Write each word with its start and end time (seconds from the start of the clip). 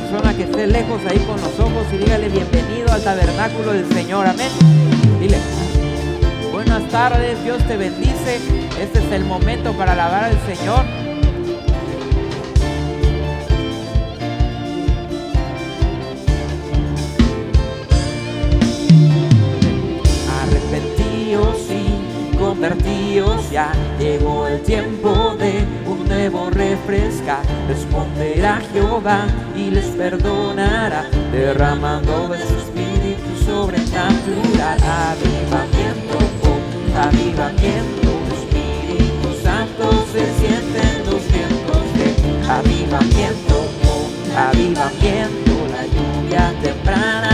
persona 0.00 0.32
que 0.32 0.44
esté 0.44 0.68
lejos 0.68 1.00
ahí 1.10 1.18
con 1.18 1.40
los 1.40 1.58
ojos 1.58 1.84
y 1.92 1.96
dígale 1.96 2.28
bienvenido 2.28 2.92
al 2.92 3.02
tabernáculo 3.02 3.72
del 3.72 3.92
Señor. 3.92 4.28
Amén. 4.28 4.48
Dile, 5.18 5.38
buenas 6.52 6.88
tardes, 6.88 7.42
Dios 7.42 7.58
te 7.66 7.76
bendice. 7.76 8.36
Este 8.80 9.00
es 9.00 9.12
el 9.12 9.24
momento 9.24 9.72
para 9.72 9.94
alabar 9.94 10.24
al 10.24 10.38
Señor. 10.46 10.84
Arrepentíos 20.40 21.56
y 21.70 22.36
convertíos, 22.36 23.50
ya 23.50 23.72
llegó 23.98 24.46
el 24.46 24.62
tiempo 24.62 25.34
de 25.36 25.64
un 25.88 26.06
nuevo 26.06 26.50
refrescar. 26.50 27.42
Responde 27.66 28.17
Jehová 28.72 29.26
y 29.56 29.70
les 29.70 29.86
perdonará, 29.86 31.04
derramando 31.32 32.28
de 32.28 32.38
su 32.38 32.54
espíritu 32.54 33.44
sobrenatural. 33.44 34.78
Avivamiento, 34.82 36.18
oh, 36.44 36.98
avivamiento, 36.98 38.08
Espíritu 38.34 39.28
Santo 39.42 40.04
se 40.12 40.24
siente 40.38 40.80
en 40.80 41.06
los 41.06 41.22
vientos 41.32 41.82
de 41.96 42.50
avivamiento, 42.50 43.56
oh, 43.84 44.38
avivamiento, 44.38 45.52
la 45.72 45.84
lluvia 45.86 46.54
temprana. 46.62 47.27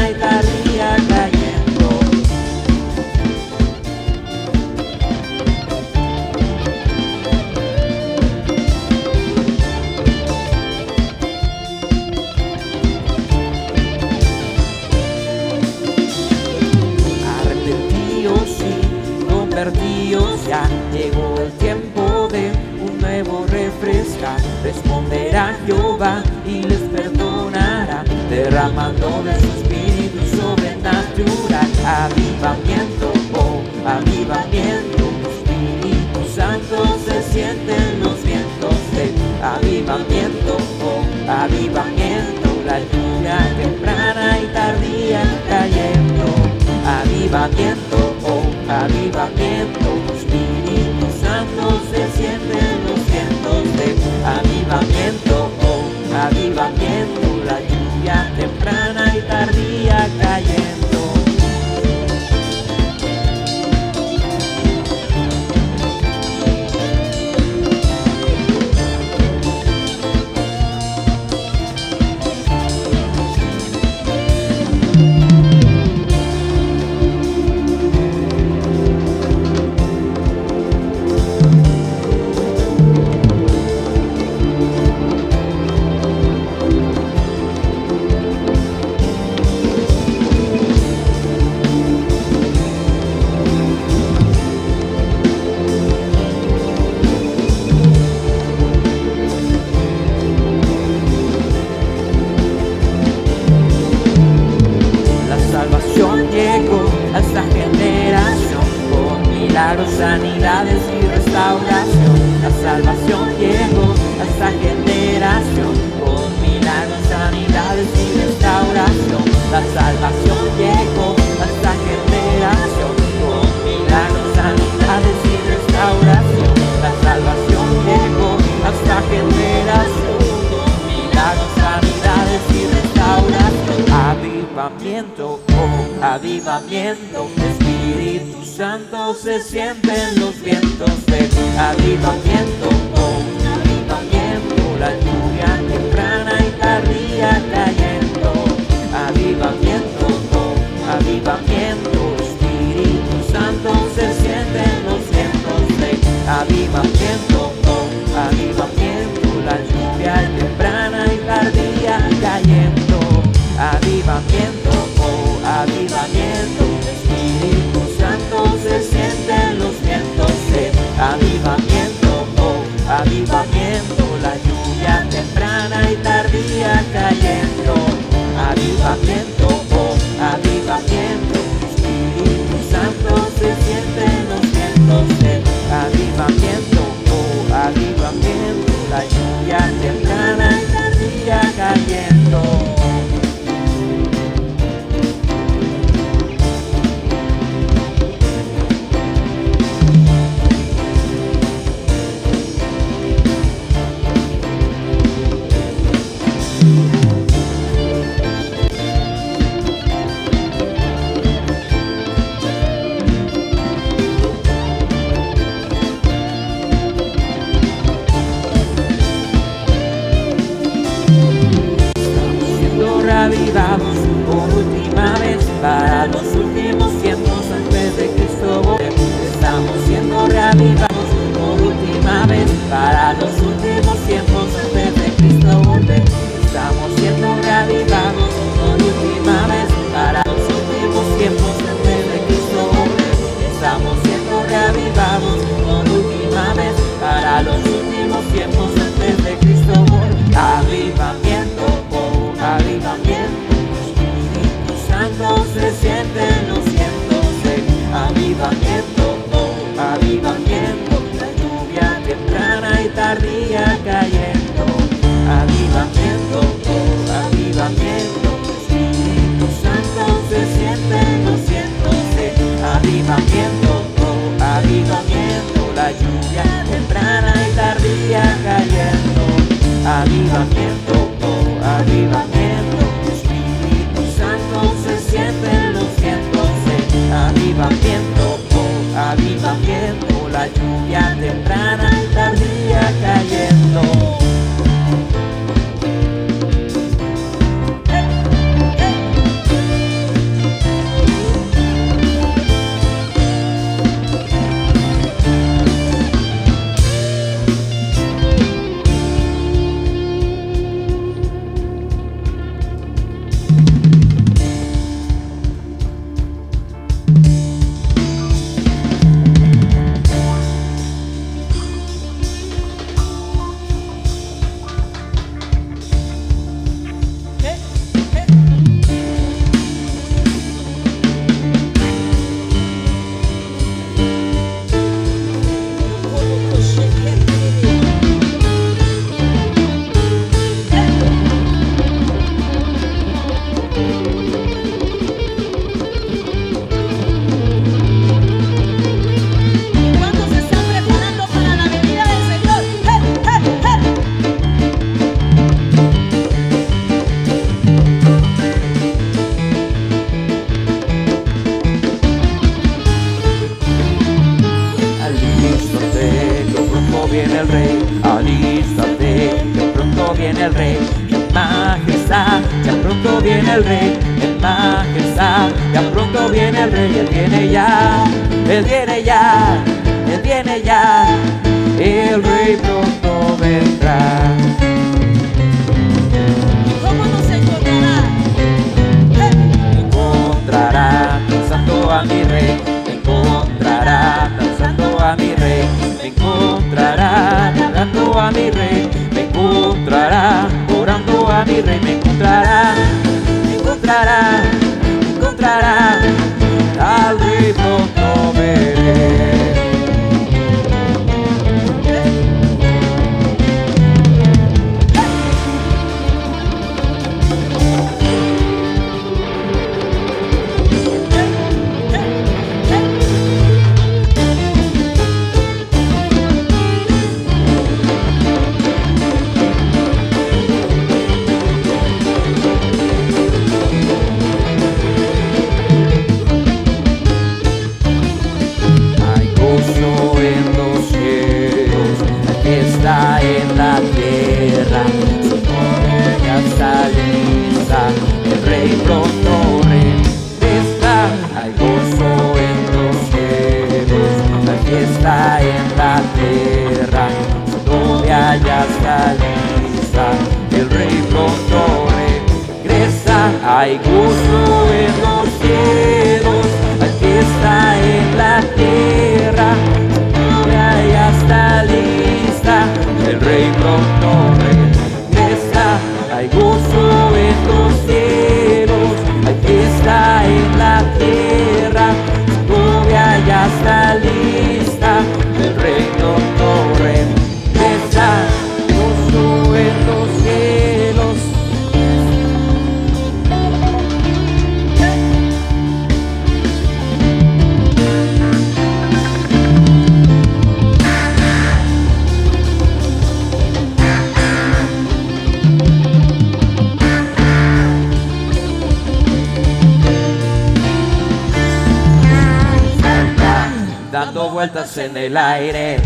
En 514.77 514.97
el 514.97 515.17
aire. 515.17 515.81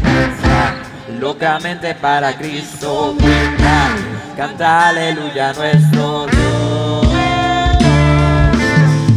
Locamente 1.21 1.95
para 1.95 2.37
Cristo, 2.37 3.17
canta 4.37 4.89
aleluya 4.89 5.53
nuestro 5.53 6.27
Dios. 6.27 7.07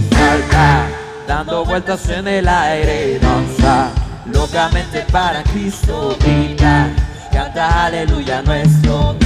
Salta, 0.10 0.86
dando 1.28 1.66
vueltas 1.66 2.10
en 2.10 2.28
el 2.28 2.48
aire, 2.48 3.20
danza. 3.20 3.92
Locamente 4.26 5.06
para 5.12 5.44
Cristo, 5.44 6.18
canta 7.32 7.86
aleluya 7.86 8.42
nuestro 8.42 9.14
Dios. 9.14 9.21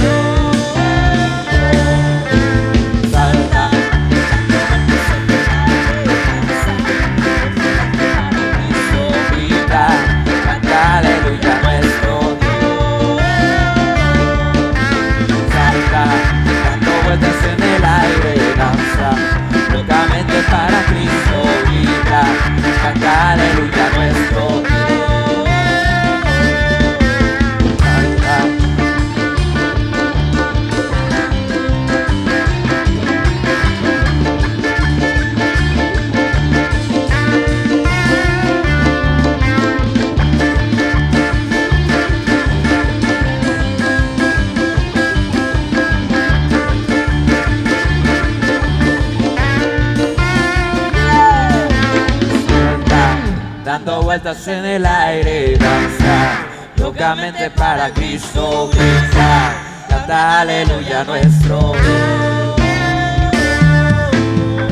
Vueltas 54.26 54.48
en 54.48 54.64
el 54.64 54.84
aire, 54.84 55.56
danza, 55.56 56.46
locamente 56.78 57.48
para 57.48 57.90
Cristo 57.90 58.68
grita, 58.72 59.52
canta 59.88 60.40
aleluya 60.40 61.04
nuestro 61.04 61.72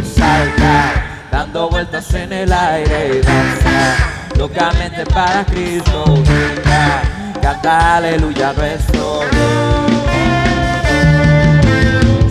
Salta, 0.02 1.28
dando 1.30 1.70
vueltas 1.70 2.12
en 2.14 2.32
el 2.32 2.52
aire, 2.52 3.20
danza, 3.20 4.32
locamente 4.36 5.06
para 5.06 5.44
Cristo 5.44 6.04
grita, 6.04 7.02
canta 7.40 7.96
aleluya 7.98 8.52
nuestro 8.54 9.20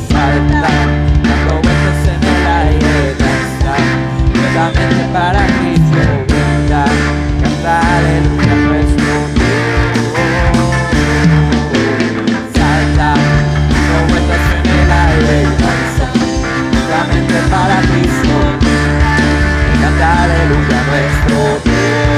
Salta, 0.09 0.67
dando 1.23 1.53
vueltas 1.61 2.07
en 2.15 2.23
el 2.35 2.47
aire, 2.47 3.15
danza, 3.17 3.75
locamente 4.35 5.13
para 5.13 5.45
Cristo 5.45 6.12
locamente 17.03 17.33
para 17.49 17.81
Cristo, 17.81 18.39
canta 19.81 20.23
aleluya 20.23 20.83
nuestro 20.89 22.12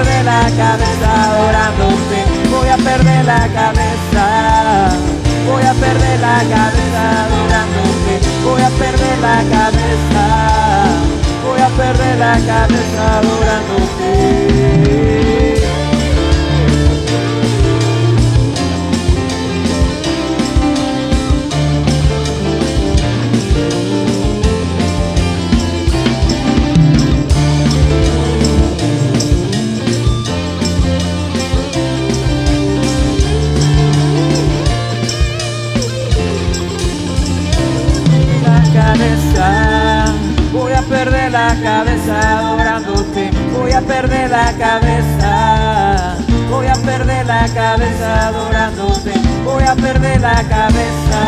perder 0.00 0.24
la 0.24 0.40
cabeza 0.56 1.24
adorándote. 1.24 2.24
Voy 2.50 2.68
a 2.68 2.76
perder 2.76 3.24
la 3.24 3.48
cabeza. 3.48 4.90
Voy 5.46 5.62
a 5.62 5.74
perder 5.74 6.20
la 6.20 6.38
cabeza 6.38 7.02
adorándote. 7.24 8.14
Voy 8.44 8.62
a 8.62 8.70
perder 8.70 9.18
la 9.18 9.38
cabeza. 9.56 10.24
Voy 11.44 11.60
a 11.60 11.68
perder 11.68 12.18
la 12.18 12.32
cabeza 12.32 13.18
adorándote. 13.18 14.39
Perder 43.90 44.30
la 44.30 44.52
cabeza. 44.52 46.16
Voy 46.48 46.66
a 46.68 46.74
perder 46.74 47.26
la 47.26 47.46
cabeza 47.48 48.28
adorándote. 48.28 49.12
Voy 49.44 49.64
a 49.64 49.74
perder 49.74 50.20
la 50.20 50.42
cabeza. 50.44 51.20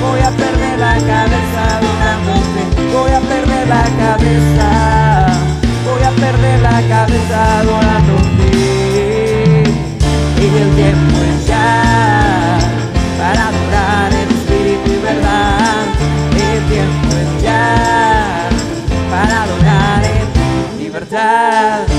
Voy 0.00 0.20
a 0.20 0.30
perder 0.30 0.78
la 0.78 0.94
cabeza 0.94 1.60
adorándote. 1.76 2.62
Voy 2.96 3.12
a 3.12 3.20
perder 3.20 3.68
la 3.68 3.84
cabeza. 4.02 4.68
Voy 5.84 6.02
a 6.02 6.12
perder 6.24 6.60
la 6.60 6.78
cabeza 6.94 7.58
adorándote. 7.60 8.50
El 10.40 10.76
Dad. 21.10 21.89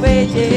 veille 0.00 0.47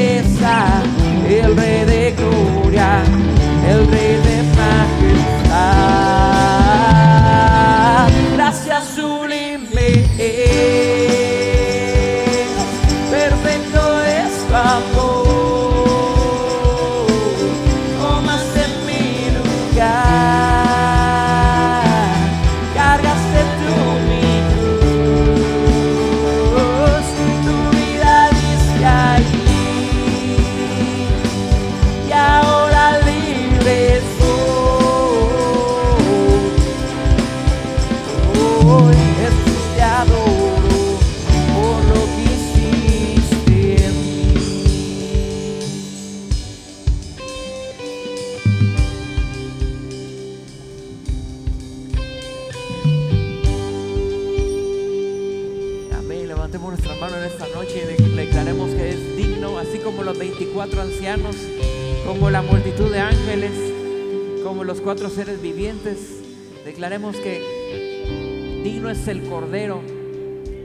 Que 67.10 68.62
digno 68.62 68.88
es 68.88 69.08
el 69.08 69.24
Cordero 69.24 69.80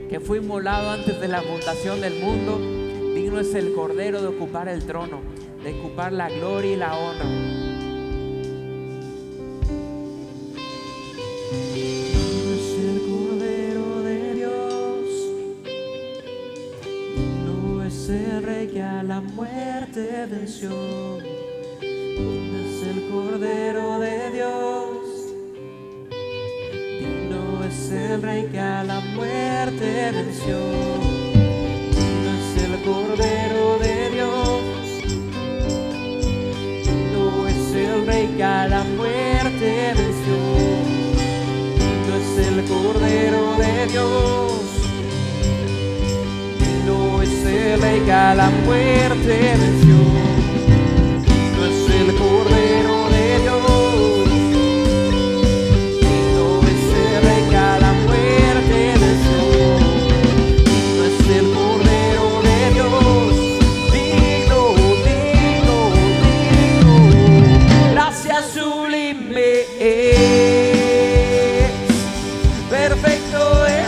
que 0.08 0.20
fue 0.20 0.38
inmolado 0.38 0.90
antes 0.90 1.20
de 1.20 1.26
la 1.26 1.42
fundación 1.42 2.00
del 2.00 2.20
mundo. 2.20 2.60
Digno 3.12 3.40
es 3.40 3.54
el 3.56 3.72
Cordero 3.72 4.22
de 4.22 4.28
ocupar 4.28 4.68
el 4.68 4.84
trono, 4.84 5.20
de 5.64 5.76
ocupar 5.80 6.12
la 6.12 6.30
gloria 6.30 6.72
y 6.72 6.76
la 6.76 6.96
honra. 6.96 7.24
la 19.08 19.20
muerte 19.20 20.26
venció. 20.30 20.70
es 21.80 22.82
el 22.86 23.08
Cordero 23.10 23.87
el 28.10 28.22
rey 28.22 28.48
que 28.50 28.58
a 28.58 28.82
la 28.84 29.00
muerte 29.00 30.10
venció. 30.12 30.58
Digno 31.94 32.30
es 32.38 32.62
el 32.64 32.82
Cordero 32.82 33.78
de 33.78 34.10
Dios. 34.10 34.62
Digno 36.84 37.48
es 37.48 37.74
el 37.74 38.06
rey 38.06 38.26
que 38.36 38.44
a 38.44 38.68
la 38.68 38.84
muerte 38.84 39.92
venció. 39.94 40.38
Digno 41.76 42.16
es 42.22 42.46
el 42.48 42.64
Cordero 42.64 43.56
de 43.58 43.86
Dios. 43.92 44.62
Digno 46.58 47.22
es 47.22 47.44
el 47.44 47.80
rey 47.80 48.00
que 48.00 48.12
a 48.12 48.34
la 48.34 48.50
muerte 48.64 49.54
venció. 49.58 49.87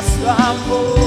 voz. 0.03 1.00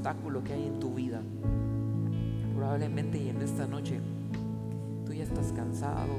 Obstáculo 0.00 0.42
que 0.42 0.54
hay 0.54 0.66
en 0.66 0.80
tu 0.80 0.94
vida. 0.94 1.20
Probablemente 2.56 3.18
y 3.18 3.28
en 3.28 3.42
esta 3.42 3.66
noche 3.66 4.00
tú 5.04 5.12
ya 5.12 5.24
estás 5.24 5.52
cansado, 5.52 6.14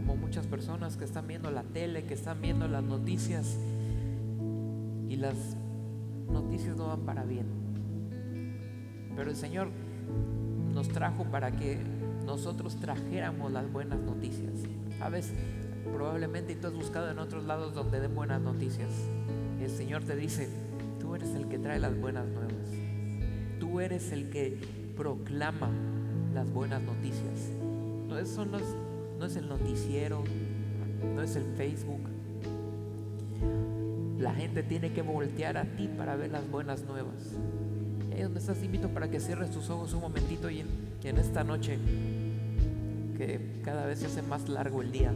como 0.00 0.16
muchas 0.16 0.46
personas 0.46 0.98
que 0.98 1.04
están 1.06 1.26
viendo 1.26 1.50
la 1.50 1.62
tele, 1.62 2.04
que 2.04 2.12
están 2.12 2.42
viendo 2.42 2.68
las 2.68 2.84
noticias 2.84 3.58
y 5.08 5.16
las 5.16 5.56
noticias 6.30 6.76
no 6.76 6.88
van 6.88 7.00
para 7.06 7.24
bien. 7.24 7.46
Pero 9.16 9.30
el 9.30 9.36
Señor 9.36 9.68
nos 10.74 10.88
trajo 10.88 11.24
para 11.24 11.52
que 11.52 11.82
nosotros 12.26 12.76
trajéramos 12.76 13.50
las 13.50 13.72
buenas 13.72 13.98
noticias. 13.98 14.52
Sabes, 14.98 15.32
probablemente 15.90 16.54
tú 16.54 16.66
has 16.66 16.74
buscado 16.74 17.10
en 17.10 17.18
otros 17.18 17.44
lados 17.44 17.72
donde 17.72 17.98
den 17.98 18.14
buenas 18.14 18.42
noticias. 18.42 18.90
El 19.58 19.70
Señor 19.70 20.04
te 20.04 20.16
dice, 20.16 20.50
tú 21.00 21.14
eres 21.14 21.34
el 21.34 21.48
que 21.48 21.58
trae 21.58 21.78
las 21.78 21.98
buenas 21.98 22.26
nuevas. 22.26 22.81
Eres 23.82 24.12
el 24.12 24.30
que 24.30 24.56
proclama 24.96 25.68
las 26.32 26.48
buenas 26.52 26.80
noticias. 26.80 27.50
No, 28.06 28.16
eso 28.16 28.46
no 28.46 28.58
es, 28.58 28.76
no 29.18 29.26
es 29.26 29.34
el 29.34 29.48
noticiero, 29.48 30.22
no 31.16 31.20
es 31.20 31.34
el 31.34 31.42
Facebook. 31.56 32.00
La 34.20 34.32
gente 34.34 34.62
tiene 34.62 34.92
que 34.92 35.02
voltear 35.02 35.56
a 35.56 35.64
ti 35.64 35.88
para 35.88 36.14
ver 36.14 36.30
las 36.30 36.48
buenas 36.48 36.84
nuevas. 36.84 37.34
Ahí 38.12 38.22
donde 38.22 38.38
estás, 38.38 38.62
invito 38.62 38.88
para 38.88 39.10
que 39.10 39.18
cierres 39.18 39.50
tus 39.50 39.68
ojos 39.68 39.92
un 39.94 40.02
momentito 40.02 40.48
y 40.48 40.60
en, 40.60 40.68
y 41.02 41.08
en 41.08 41.16
esta 41.16 41.42
noche, 41.42 41.76
que 43.18 43.40
cada 43.64 43.84
vez 43.86 43.98
se 43.98 44.06
hace 44.06 44.22
más 44.22 44.48
largo 44.48 44.80
el 44.80 44.92
día, 44.92 45.12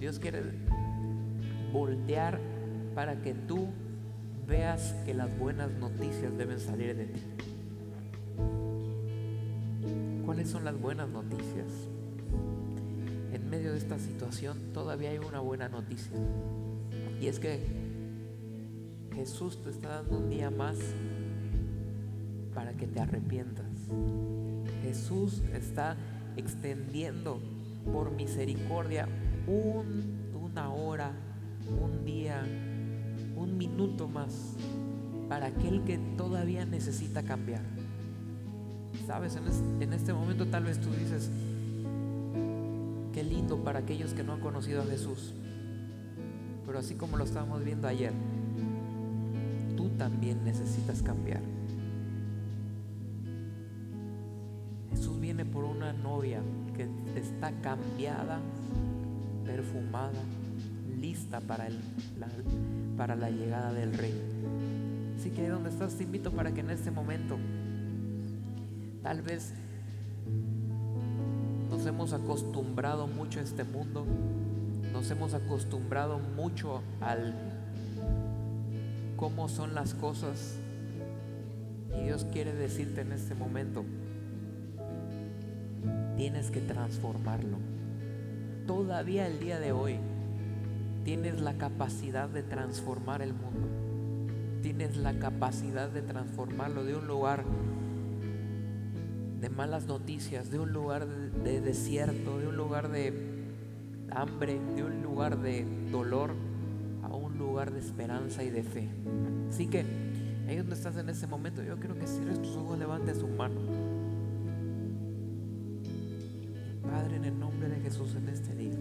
Dios 0.00 0.18
quiere 0.18 0.42
voltear 1.72 2.40
para 2.92 3.22
que 3.22 3.34
tú 3.34 3.68
veas 4.50 4.94
que 5.06 5.14
las 5.14 5.30
buenas 5.38 5.70
noticias 5.70 6.36
deben 6.36 6.58
salir 6.58 6.96
de 6.96 7.06
ti. 7.06 7.22
¿Cuáles 10.26 10.50
son 10.50 10.64
las 10.64 10.78
buenas 10.78 11.08
noticias? 11.08 11.68
En 13.32 13.48
medio 13.48 13.70
de 13.70 13.78
esta 13.78 13.98
situación 14.00 14.72
todavía 14.74 15.10
hay 15.10 15.18
una 15.18 15.38
buena 15.38 15.68
noticia. 15.68 16.18
Y 17.20 17.28
es 17.28 17.38
que 17.38 17.60
Jesús 19.14 19.62
te 19.62 19.70
está 19.70 20.02
dando 20.02 20.18
un 20.18 20.30
día 20.30 20.50
más 20.50 20.76
para 22.52 22.72
que 22.72 22.88
te 22.88 22.98
arrepientas. 22.98 23.66
Jesús 24.82 25.42
está 25.54 25.96
extendiendo 26.36 27.40
por 27.92 28.10
misericordia 28.10 29.06
un, 29.46 30.32
una 30.34 30.72
hora, 30.72 31.12
un 31.80 32.04
día, 32.04 32.42
un 33.40 33.56
minuto 33.56 34.06
más 34.06 34.54
para 35.28 35.46
aquel 35.46 35.82
que 35.84 35.98
todavía 36.16 36.66
necesita 36.66 37.22
cambiar. 37.22 37.62
Sabes, 39.06 39.36
en, 39.36 39.46
es, 39.48 39.62
en 39.80 39.92
este 39.92 40.12
momento 40.12 40.46
tal 40.46 40.64
vez 40.64 40.78
tú 40.80 40.90
dices, 40.90 41.30
qué 43.12 43.24
lindo 43.24 43.64
para 43.64 43.78
aquellos 43.78 44.12
que 44.12 44.22
no 44.22 44.34
han 44.34 44.40
conocido 44.40 44.82
a 44.82 44.84
Jesús. 44.84 45.34
Pero 46.66 46.78
así 46.78 46.94
como 46.94 47.16
lo 47.16 47.24
estábamos 47.24 47.64
viendo 47.64 47.88
ayer, 47.88 48.12
tú 49.76 49.88
también 49.90 50.44
necesitas 50.44 51.02
cambiar. 51.02 51.40
Jesús 54.90 55.18
viene 55.18 55.46
por 55.46 55.64
una 55.64 55.92
novia 55.94 56.42
que 56.76 56.88
está 57.18 57.52
cambiada, 57.62 58.38
perfumada, 59.46 60.20
lista 61.00 61.40
para, 61.40 61.66
el, 61.66 61.78
la, 62.18 62.28
para 62.96 63.16
la 63.16 63.30
llegada 63.30 63.72
del 63.72 63.94
rey. 63.94 64.14
Así 65.18 65.30
que 65.30 65.42
ahí 65.42 65.48
donde 65.48 65.70
estás 65.70 65.94
te 65.94 66.04
invito 66.04 66.30
para 66.32 66.52
que 66.52 66.60
en 66.60 66.70
este 66.70 66.90
momento 66.90 67.38
tal 69.02 69.22
vez 69.22 69.52
nos 71.70 71.86
hemos 71.86 72.12
acostumbrado 72.12 73.06
mucho 73.06 73.40
a 73.40 73.42
este 73.42 73.64
mundo, 73.64 74.04
nos 74.92 75.10
hemos 75.10 75.34
acostumbrado 75.34 76.18
mucho 76.18 76.82
al 77.00 77.34
cómo 79.16 79.48
son 79.48 79.74
las 79.74 79.94
cosas 79.94 80.56
y 81.98 82.04
Dios 82.04 82.26
quiere 82.32 82.52
decirte 82.52 83.02
en 83.02 83.12
este 83.12 83.34
momento, 83.34 83.84
tienes 86.16 86.50
que 86.50 86.60
transformarlo. 86.60 87.58
Todavía 88.66 89.26
el 89.26 89.40
día 89.40 89.58
de 89.58 89.72
hoy 89.72 89.98
tienes 91.04 91.40
la 91.40 91.54
capacidad 91.54 92.28
de 92.28 92.42
transformar 92.42 93.22
el 93.22 93.32
mundo. 93.32 93.68
Tienes 94.62 94.96
la 94.96 95.18
capacidad 95.18 95.88
de 95.88 96.02
transformarlo 96.02 96.84
de 96.84 96.94
un 96.94 97.06
lugar 97.06 97.44
de 99.40 99.48
malas 99.48 99.86
noticias, 99.86 100.50
de 100.50 100.58
un 100.58 100.72
lugar 100.72 101.06
de 101.06 101.60
desierto, 101.60 102.38
de 102.38 102.48
un 102.48 102.56
lugar 102.56 102.90
de 102.90 103.12
hambre, 104.10 104.60
de 104.76 104.84
un 104.84 105.02
lugar 105.02 105.38
de 105.38 105.64
dolor, 105.90 106.34
a 107.02 107.08
un 107.08 107.38
lugar 107.38 107.72
de 107.72 107.80
esperanza 107.80 108.44
y 108.44 108.50
de 108.50 108.62
fe. 108.62 108.88
Así 109.48 109.66
que 109.66 109.84
ahí 110.46 110.56
donde 110.56 110.74
estás 110.74 110.96
en 110.96 111.08
ese 111.08 111.26
momento, 111.26 111.62
yo 111.62 111.78
quiero 111.78 111.98
que 111.98 112.06
cierres 112.06 112.42
tus 112.42 112.54
ojos, 112.56 112.78
levantes 112.78 113.18
su 113.18 113.28
mano. 113.28 113.60
Padre, 116.82 117.16
en 117.16 117.24
el 117.24 117.38
nombre 117.38 117.68
de 117.68 117.80
Jesús 117.80 118.14
en 118.16 118.28
este 118.28 118.54
día, 118.54 118.74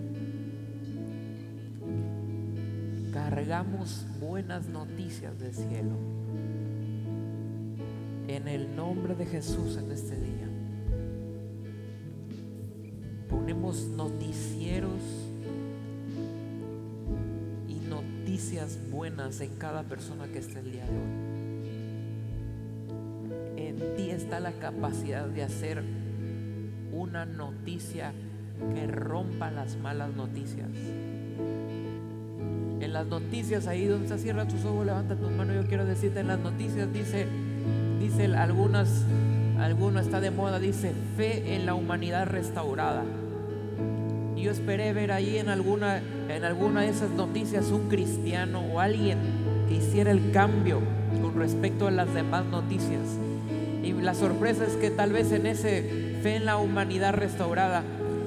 cargamos 3.20 4.06
buenas 4.22 4.70
noticias 4.70 5.38
del 5.38 5.54
cielo. 5.54 5.98
En 8.30 8.48
el 8.48 8.74
nombre 8.78 9.14
de 9.14 9.26
Jesús 9.26 9.76
en 9.76 9.92
este 9.92 10.16
día. 10.16 10.48
Ponemos 13.30 13.90
noticieros 13.90 15.02
y 17.68 17.76
noticias 17.90 18.80
buenas 18.90 19.42
en 19.42 19.54
cada 19.56 19.84
persona 19.84 20.28
que 20.30 20.40
esté 20.40 20.60
el 20.60 20.72
día 20.72 20.86
de 20.86 20.92
hoy. 20.92 21.30
En 23.58 23.96
ti 23.98 24.12
está 24.12 24.40
la 24.40 24.54
capacidad 24.54 25.28
de 25.28 25.44
hacer 25.44 25.84
una 26.94 27.26
noticia 27.26 28.14
que 28.74 28.88
rompa 28.88 29.52
las 29.52 29.76
malas 29.76 30.16
noticias. 30.16 30.70
En 32.80 32.94
las 32.94 33.06
noticias, 33.08 33.68
ahí 33.68 33.86
donde 33.86 34.08
se 34.08 34.18
cierra 34.18 34.48
tus 34.48 34.64
ojos, 34.64 34.86
levanta 34.86 35.16
tus 35.16 35.32
manos. 35.32 35.56
Yo 35.56 35.68
quiero 35.68 35.86
decirte, 35.86 36.22
en 36.22 36.28
las 36.28 36.40
noticias 36.40 36.92
dice, 36.94 37.28
dice 38.00 38.26
algunas, 38.36 39.04
alguno 39.60 40.00
está 40.00 40.22
de 40.22 40.32
moda, 40.32 40.60
dice 40.60 40.94
fe 41.18 41.56
en 41.56 41.66
la 41.66 41.74
humanidad 41.74 42.28
restaurada. 42.28 43.04
Y 44.38 44.44
yo 44.44 44.52
esperé 44.52 44.94
ver 44.94 45.12
ahí 45.12 45.38
en 45.38 45.50
alguna, 45.50 46.02
en 46.30 46.46
alguna 46.46 46.82
de 46.82 46.90
esas 46.90 47.10
noticias 47.10 47.72
un 47.72 47.90
cristiano 47.90 48.62
o 48.62 48.80
alguien 48.80 49.18
que 49.68 49.76
hiciera 49.76 50.12
el 50.12 50.32
cambio 50.32 50.80
con 51.22 51.36
respecto 51.36 51.88
a 51.88 51.92
las 51.92 52.14
demás 52.14 52.46
noticias. 52.46 53.02
Y 53.84 53.92
la 53.92 54.14
sorpresa 54.14 54.66
es 54.66 54.76
que 54.78 54.90
tal 54.90 55.12
vez 55.12 55.34
en 55.34 55.46
ese 55.46 56.18
fe 56.24 56.36
en 56.36 56.46
la 56.46 56.58
humanidad 56.58 57.14
restaurada 57.14 57.84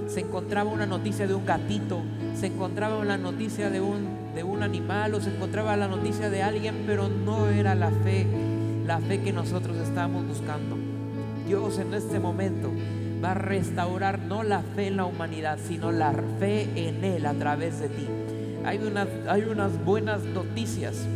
se 0.08 0.20
encontraba 0.20 0.70
una 0.70 0.84
noticia 0.86 1.26
de 1.26 1.34
un 1.34 1.46
gatito, 1.46 2.02
se 2.34 2.48
encontraba 2.48 2.98
una 2.98 3.16
noticia 3.16 3.70
de 3.70 3.80
un, 3.80 4.21
de 4.34 4.44
un 4.44 4.62
animal 4.62 5.14
o 5.14 5.20
se 5.20 5.30
encontraba 5.30 5.76
la 5.76 5.88
noticia 5.88 6.30
de 6.30 6.42
alguien, 6.42 6.84
pero 6.86 7.08
no 7.08 7.48
era 7.48 7.74
la 7.74 7.90
fe, 7.90 8.26
la 8.86 8.98
fe 9.00 9.20
que 9.20 9.32
nosotros 9.32 9.76
estábamos 9.76 10.26
buscando. 10.26 10.76
Dios 11.46 11.78
en 11.78 11.92
este 11.94 12.18
momento 12.18 12.70
va 13.22 13.32
a 13.32 13.34
restaurar 13.34 14.18
no 14.18 14.42
la 14.42 14.62
fe 14.74 14.88
en 14.88 14.96
la 14.96 15.04
humanidad, 15.04 15.58
sino 15.66 15.92
la 15.92 16.12
fe 16.38 16.68
en 16.76 17.04
Él 17.04 17.26
a 17.26 17.34
través 17.34 17.80
de 17.80 17.88
ti. 17.88 18.06
Hay 18.64 18.78
unas, 18.78 19.08
hay 19.28 19.42
unas 19.42 19.84
buenas 19.84 20.22
noticias 20.22 21.06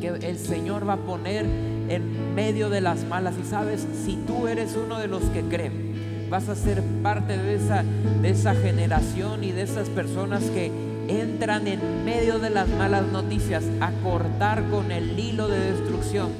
que 0.00 0.08
el 0.08 0.38
Señor 0.38 0.88
va 0.88 0.94
a 0.94 0.98
poner 0.98 1.44
en 1.88 2.34
medio 2.34 2.70
de 2.70 2.80
las 2.80 3.04
malas. 3.04 3.34
Y 3.42 3.44
sabes, 3.44 3.86
si 4.04 4.16
tú 4.26 4.46
eres 4.46 4.76
uno 4.76 4.98
de 4.98 5.08
los 5.08 5.22
que 5.24 5.42
creen, 5.42 6.28
vas 6.30 6.48
a 6.48 6.54
ser 6.54 6.82
parte 7.02 7.36
de 7.36 7.54
esa, 7.54 7.84
de 8.22 8.30
esa 8.30 8.54
generación 8.54 9.44
y 9.44 9.52
de 9.52 9.62
esas 9.62 9.88
personas 9.88 10.42
que 10.50 10.70
entran 11.08 11.66
en 11.66 12.04
medio 12.04 12.38
de 12.38 12.50
las 12.50 12.68
malas 12.68 13.06
noticias 13.06 13.64
a 13.80 13.90
cortar 14.02 14.64
con 14.70 14.92
el 14.92 15.18
hilo 15.18 15.48
de 15.48 15.72
destrucción, 15.72 16.30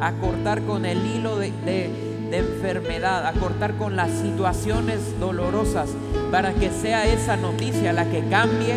a 0.00 0.12
cortar 0.12 0.62
con 0.62 0.84
el 0.84 0.98
hilo 1.06 1.36
de, 1.36 1.52
de, 1.64 2.08
enfermedad, 2.32 3.26
a 3.26 3.32
cortar 3.32 3.74
con 3.74 3.96
las 3.96 4.10
situaciones 4.10 5.18
dolorosas, 5.18 5.90
para 6.30 6.52
que 6.52 6.70
sea 6.70 7.04
esa 7.06 7.36
noticia 7.36 7.92
la 7.92 8.04
que 8.08 8.22
cambie 8.28 8.76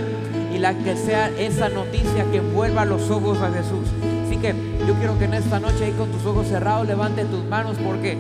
y 0.52 0.58
la 0.58 0.74
que 0.74 0.96
sea 0.96 1.30
esa 1.38 1.70
noticia 1.70 2.26
que 2.32 2.38
envuelva 2.38 2.86
los 2.86 3.12
ojos 3.12 3.40
a 3.42 3.52
Jesús. 3.52 3.88
Así 4.26 4.38
que 4.38 4.56
yo 4.88 4.96
quiero 4.96 5.20
que 5.20 5.26
en 5.26 5.36
esta 5.36 5.60
noche 5.60 5.86
ahí 5.86 5.92
con 5.92 6.10
tus 6.10 6.26
ojos 6.26 6.48
cerrados 6.48 6.88
levante 6.88 7.26
tus 7.26 7.46
manos 7.46 7.78
porque 7.86 8.18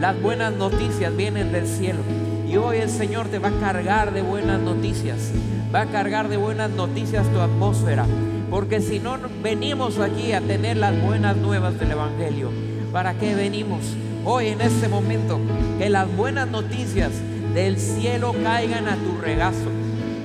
las 0.00 0.20
buenas 0.22 0.52
noticias 0.52 1.16
vienen 1.16 1.50
del 1.50 1.66
cielo. 1.66 2.00
Y 2.48 2.56
hoy 2.56 2.76
el 2.76 2.90
Señor 2.90 3.26
te 3.26 3.40
va 3.40 3.48
a 3.48 3.58
cargar 3.58 4.12
de 4.12 4.22
buenas 4.22 4.60
noticias. 4.60 5.32
Va 5.74 5.82
a 5.82 5.86
cargar 5.86 6.28
de 6.28 6.36
buenas 6.36 6.70
noticias 6.70 7.30
tu 7.32 7.40
atmósfera. 7.40 8.06
Porque 8.50 8.80
si 8.80 9.00
no 9.00 9.16
venimos 9.42 9.98
aquí 9.98 10.32
a 10.32 10.40
tener 10.40 10.76
las 10.76 11.00
buenas 11.02 11.36
nuevas 11.36 11.78
del 11.78 11.90
Evangelio, 11.90 12.50
¿para 12.92 13.14
qué 13.14 13.34
venimos? 13.34 13.80
Hoy 14.24 14.48
en 14.48 14.60
este 14.60 14.88
momento, 14.88 15.40
que 15.78 15.90
las 15.90 16.14
buenas 16.16 16.48
noticias 16.48 17.10
del 17.54 17.78
cielo 17.78 18.34
caigan 18.42 18.88
a 18.88 18.96
tu 18.96 19.18
regazo. 19.20 19.70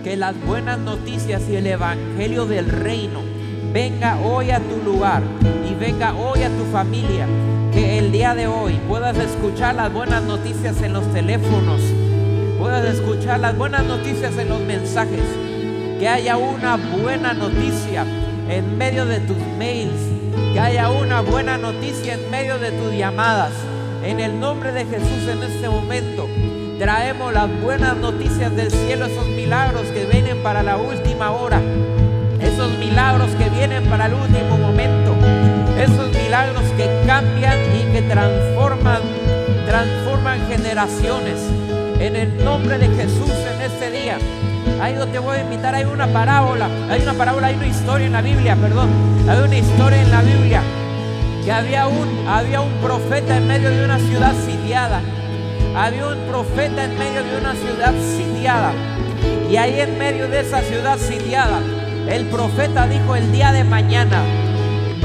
Que 0.04 0.18
las 0.18 0.39
buenas 0.46 0.80
noticias 0.80 1.42
y 1.50 1.56
el 1.56 1.68
Evangelio 1.68 2.46
del 2.46 2.68
reino 2.70 3.20
venga 3.74 4.20
hoy 4.20 4.52
a 4.52 4.60
tu 4.60 4.78
lugar 4.84 5.24
y 5.70 5.74
venga 5.74 6.14
hoy 6.14 6.44
a 6.44 6.50
tu 6.50 6.66
familia. 6.72 7.28
Que 7.72 7.98
el 7.98 8.12
día 8.12 8.36
de 8.36 8.48
hoy 8.48 8.80
puedas 8.88 9.18
escuchar 9.18 9.76
las 9.76 9.92
buenas 9.92 10.24
noticias 10.24 10.82
en 10.82 10.94
los 10.94 11.12
teléfonos, 11.14 11.82
puedas 12.62 12.86
escuchar 12.86 13.39
las 13.39 13.57
buenas 13.57 13.84
noticias 13.86 14.38
en 14.38 14.49
los 14.49 14.59
mensajes, 14.62 15.24
que 15.99 16.07
haya 16.07 16.38
una 16.38 16.78
buena 16.78 17.34
noticia 17.34 18.05
en 18.47 18.78
medio 18.78 19.07
de 19.07 19.20
tus 19.22 19.38
mails, 19.57 19.99
que 20.53 20.59
haya 20.59 20.91
una 20.91 21.22
buena 21.22 21.57
noticia 21.57 22.14
en 22.14 22.30
medio 22.30 22.59
de 22.59 22.72
tus 22.72 22.93
llamadas. 22.93 23.51
En 24.05 24.20
el 24.20 24.39
nombre 24.39 24.72
de 24.74 24.86
Jesús 24.86 25.28
en 25.28 25.41
este 25.41 25.70
momento 25.70 26.28
traemos 26.78 27.34
las 27.34 27.49
buenas 27.62 27.97
noticias 27.97 28.55
del 28.55 28.70
cielo, 28.70 29.07
esos 29.07 29.26
milagros 29.26 29.88
que 29.88 30.05
vienen 30.05 30.43
para 30.43 30.62
la 30.62 30.78
última 30.78 31.32
hora, 31.32 31.59
esos 32.39 32.78
milagros 32.78 33.32
que 33.39 33.49
vienen 33.49 33.86
para 33.86 34.05
el 34.05 34.14
último 34.14 34.59
momento, 34.59 35.16
esos 35.80 36.12
milagros 36.16 36.64
que 36.78 36.88
cambian 37.07 37.57
y 37.76 37.91
que 37.91 38.03
transforman, 38.03 39.01
transforman 39.66 40.47
generaciones. 40.47 41.61
En 42.02 42.16
el 42.16 42.43
nombre 42.43 42.80
de 42.80 42.88
Jesús 42.88 43.30
en 43.30 43.62
este 43.62 43.91
día. 43.91 44.18
Ahí 44.82 44.95
te 45.12 45.20
voy 45.20 45.38
a 45.38 45.41
invitar, 45.41 45.76
hay 45.76 45.86
una 45.86 46.08
parábola, 46.08 46.68
hay 46.89 46.99
una 46.99 47.14
parábola, 47.14 47.45
hay 47.45 47.56
una 47.56 47.68
historia 47.68 48.08
en 48.08 48.14
la 48.14 48.24
Biblia, 48.24 48.56
perdón, 48.56 48.89
hay 49.30 49.38
una 49.38 49.56
historia 49.56 50.02
en 50.02 50.10
la 50.10 50.22
Biblia 50.24 50.64
que 51.45 51.52
había 51.52 51.86
un, 51.86 52.28
había 52.28 52.62
un 52.62 52.74
profeta 52.82 53.38
en 53.38 53.47
medio 53.47 53.70
de 53.70 53.86
una 53.86 53.99
ciudad 53.99 54.34
sitiada. 54.34 54.99
Había 55.76 56.08
un 56.08 56.18
profeta 56.28 56.86
en 56.86 56.97
medio 56.97 57.24
de 57.24 57.38
una 57.38 57.54
ciudad 57.54 57.93
sitiada. 58.18 58.74
Y 59.47 59.58
ahí 59.58 59.80
en 59.80 59.99
medio 59.99 60.28
de 60.28 60.39
esa 60.39 60.62
ciudad 60.62 60.97
sitiada, 60.97 61.60
el 62.10 62.26
profeta 62.26 62.88
dijo 62.88 63.16
el 63.16 63.32
día 63.32 63.52
de 63.52 63.64
mañana 63.64 64.24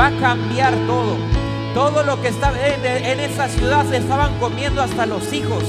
va 0.00 0.06
a 0.06 0.18
cambiar 0.18 0.72
todo. 0.86 1.18
Todo 1.74 2.04
lo 2.04 2.22
que 2.22 2.28
estaba 2.28 2.56
en 2.58 3.20
esa 3.20 3.48
ciudad 3.48 3.84
se 3.84 3.98
estaban 3.98 4.38
comiendo 4.38 4.80
hasta 4.80 5.04
los 5.04 5.30
hijos. 5.34 5.62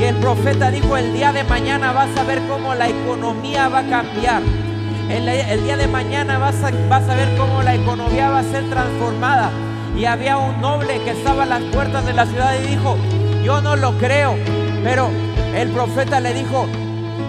Y 0.00 0.04
el 0.04 0.16
profeta 0.16 0.70
dijo, 0.70 0.96
el 0.96 1.12
día 1.12 1.30
de 1.30 1.44
mañana 1.44 1.92
vas 1.92 2.16
a 2.16 2.24
ver 2.24 2.40
cómo 2.48 2.74
la 2.74 2.88
economía 2.88 3.68
va 3.68 3.80
a 3.80 3.86
cambiar. 3.86 4.40
El, 5.10 5.62
día 5.62 5.76
de 5.76 5.88
mañana 5.88 6.38
vas 6.38 6.64
a, 6.64 6.70
vas 6.88 7.06
a 7.06 7.14
ver 7.14 7.36
cómo 7.36 7.62
la 7.62 7.74
economía 7.74 8.30
va 8.30 8.38
a 8.38 8.44
ser 8.44 8.70
transformada. 8.70 9.50
Y 9.94 10.06
había 10.06 10.38
un 10.38 10.58
noble 10.58 11.02
que 11.04 11.10
estaba 11.10 11.42
a 11.42 11.46
las 11.46 11.62
puertas 11.64 12.06
de 12.06 12.14
la 12.14 12.24
ciudad 12.24 12.54
y 12.62 12.68
dijo, 12.68 12.96
yo 13.44 13.60
no 13.60 13.76
lo 13.76 13.92
creo. 13.98 14.36
Pero 14.82 15.10
el 15.54 15.68
profeta 15.68 16.18
le 16.18 16.32
dijo, 16.32 16.66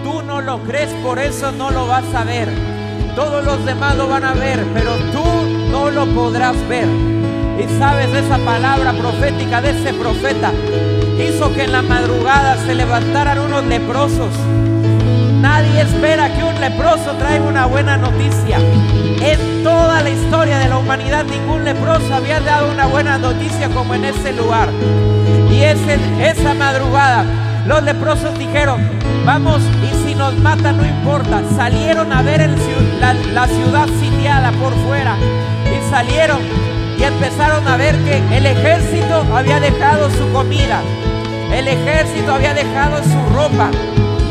tú 0.02 0.22
no 0.22 0.40
lo 0.40 0.62
crees, 0.62 0.88
por 1.02 1.18
eso 1.18 1.52
no 1.52 1.70
lo 1.70 1.86
vas 1.86 2.14
a 2.14 2.24
ver. 2.24 2.48
Todos 3.14 3.44
los 3.44 3.62
demás 3.66 3.96
lo 3.96 4.08
van 4.08 4.24
a 4.24 4.32
ver, 4.32 4.64
pero 4.72 4.92
tú 5.12 5.22
no 5.70 5.90
lo 5.90 6.06
podrás 6.14 6.56
ver. 6.68 6.88
Y 7.62 7.78
sabes 7.78 8.12
esa 8.12 8.38
palabra 8.38 8.92
profética 8.92 9.60
de 9.60 9.70
ese 9.70 9.94
profeta 9.94 10.50
hizo 11.16 11.54
que 11.54 11.64
en 11.64 11.72
la 11.72 11.82
madrugada 11.82 12.56
se 12.56 12.74
levantaran 12.74 13.38
unos 13.38 13.64
leprosos. 13.66 14.34
Nadie 15.40 15.82
espera 15.82 16.34
que 16.34 16.42
un 16.42 16.60
leproso 16.60 17.12
traiga 17.18 17.44
una 17.44 17.66
buena 17.66 17.96
noticia. 17.96 18.58
En 19.20 19.62
toda 19.62 20.02
la 20.02 20.10
historia 20.10 20.58
de 20.58 20.70
la 20.70 20.78
humanidad 20.78 21.24
ningún 21.24 21.64
leproso 21.64 22.12
había 22.12 22.40
dado 22.40 22.72
una 22.72 22.86
buena 22.86 23.18
noticia 23.18 23.68
como 23.68 23.94
en 23.94 24.06
ese 24.06 24.32
lugar. 24.32 24.68
Y 25.48 25.62
ese, 25.62 25.98
esa 26.20 26.54
madrugada 26.54 27.24
los 27.66 27.80
leprosos 27.84 28.36
dijeron, 28.40 28.80
vamos 29.24 29.62
y 29.84 30.08
si 30.08 30.16
nos 30.16 30.36
matan 30.38 30.78
no 30.78 30.84
importa. 30.84 31.42
Salieron 31.54 32.12
a 32.12 32.22
ver 32.22 32.50
la 33.32 33.46
ciudad 33.46 33.86
sitiada 34.00 34.50
por 34.52 34.72
fuera 34.84 35.16
y 35.64 35.90
salieron 35.90 36.71
y 37.02 37.04
empezaron 37.04 37.66
a 37.66 37.76
ver 37.76 37.96
que 38.04 38.36
el 38.36 38.46
ejército 38.46 39.26
había 39.34 39.58
dejado 39.58 40.08
su 40.10 40.32
comida, 40.32 40.80
el 41.52 41.66
ejército 41.66 42.32
había 42.32 42.54
dejado 42.54 43.02
su 43.02 43.34
ropa, 43.34 43.70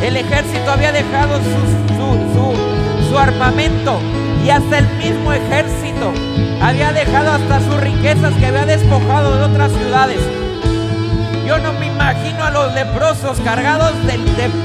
el 0.02 0.16
ejército 0.16 0.72
había 0.72 0.94
dejado 0.94 1.36
su, 1.36 1.92
su, 2.34 3.10
su, 3.10 3.20
armamento 3.20 4.00
y 4.46 4.52
hasta 4.52 4.78
el 4.78 4.88
mismo 4.98 5.34
ejército 5.34 6.14
había 6.62 6.94
dejado 6.94 7.32
hasta 7.32 7.60
sus 7.60 7.76
riquezas 7.82 8.34
que 8.36 8.46
había 8.46 8.66
despojado 8.66 9.36
de 9.36 9.44
otras 9.44 9.74
ciudades. 9.74 10.20
Yo 11.46 11.58
no 11.58 11.74
me 11.74 11.88
imagino 11.88 12.46
a 12.46 12.52
los 12.52 12.74
leprosos 12.74 13.38
cargados 13.42 13.92
de, 14.06 14.18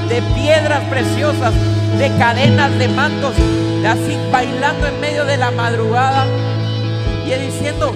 de 0.07 0.21
piedras 0.33 0.81
preciosas, 0.85 1.53
de 1.99 2.09
cadenas, 2.17 2.71
de 2.79 2.87
mantos, 2.87 3.33
así 3.85 4.17
bailando 4.31 4.87
en 4.87 5.01
medio 5.01 5.25
de 5.25 5.35
la 5.35 5.51
madrugada 5.51 6.25
y 7.27 7.39
diciendo, 7.39 7.93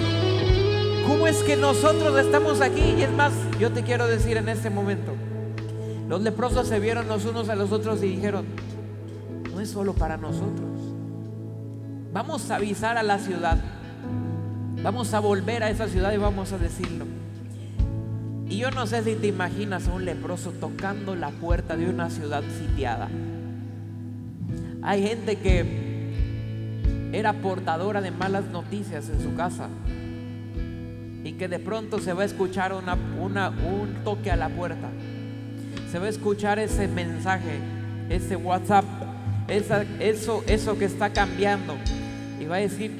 ¿cómo 1.06 1.26
es 1.26 1.42
que 1.42 1.56
nosotros 1.56 2.18
estamos 2.18 2.60
aquí? 2.60 2.94
Y 2.98 3.02
es 3.02 3.10
más, 3.10 3.32
yo 3.58 3.72
te 3.72 3.82
quiero 3.82 4.06
decir 4.06 4.36
en 4.36 4.50
este 4.50 4.68
momento, 4.68 5.14
los 6.06 6.20
leprosos 6.20 6.68
se 6.68 6.78
vieron 6.78 7.08
los 7.08 7.24
unos 7.24 7.48
a 7.48 7.54
los 7.54 7.72
otros 7.72 8.02
y 8.02 8.08
dijeron, 8.08 8.44
no 9.50 9.60
es 9.60 9.70
solo 9.70 9.94
para 9.94 10.18
nosotros. 10.18 10.68
Vamos 12.12 12.50
a 12.50 12.56
avisar 12.56 12.98
a 12.98 13.02
la 13.02 13.18
ciudad. 13.18 13.58
Vamos 14.82 15.14
a 15.14 15.20
volver 15.20 15.62
a 15.62 15.70
esa 15.70 15.88
ciudad 15.88 16.12
y 16.12 16.18
vamos 16.18 16.52
a 16.52 16.58
decirlo. 16.58 17.06
Y 18.50 18.58
yo 18.58 18.70
no 18.70 18.86
sé 18.86 19.02
si 19.02 19.14
te 19.14 19.28
imaginas 19.28 19.88
a 19.88 19.94
un 19.94 20.04
leproso 20.04 20.50
tocando 20.50 21.16
la 21.16 21.30
puerta 21.30 21.74
de 21.74 21.88
una 21.88 22.10
ciudad 22.10 22.42
sitiada. 22.58 23.08
Hay 24.82 25.02
gente 25.02 25.36
que 25.36 25.81
era 27.12 27.34
portadora 27.34 28.00
de 28.00 28.10
malas 28.10 28.46
noticias 28.46 29.08
en 29.10 29.22
su 29.22 29.34
casa 29.34 29.68
y 31.24 31.32
que 31.32 31.46
de 31.46 31.58
pronto 31.58 32.00
se 32.00 32.12
va 32.12 32.22
a 32.22 32.24
escuchar 32.24 32.72
una, 32.72 32.94
un 32.94 34.02
toque 34.02 34.30
a 34.30 34.36
la 34.36 34.48
puerta. 34.48 34.88
Se 35.90 35.98
va 35.98 36.06
a 36.06 36.08
escuchar 36.08 36.58
ese 36.58 36.88
mensaje, 36.88 37.60
ese 38.08 38.34
WhatsApp, 38.34 38.84
esa, 39.48 39.82
eso, 40.00 40.42
eso 40.46 40.78
que 40.78 40.86
está 40.86 41.12
cambiando. 41.12 41.76
Y 42.40 42.46
va 42.46 42.56
a 42.56 42.60
decir, 42.60 42.92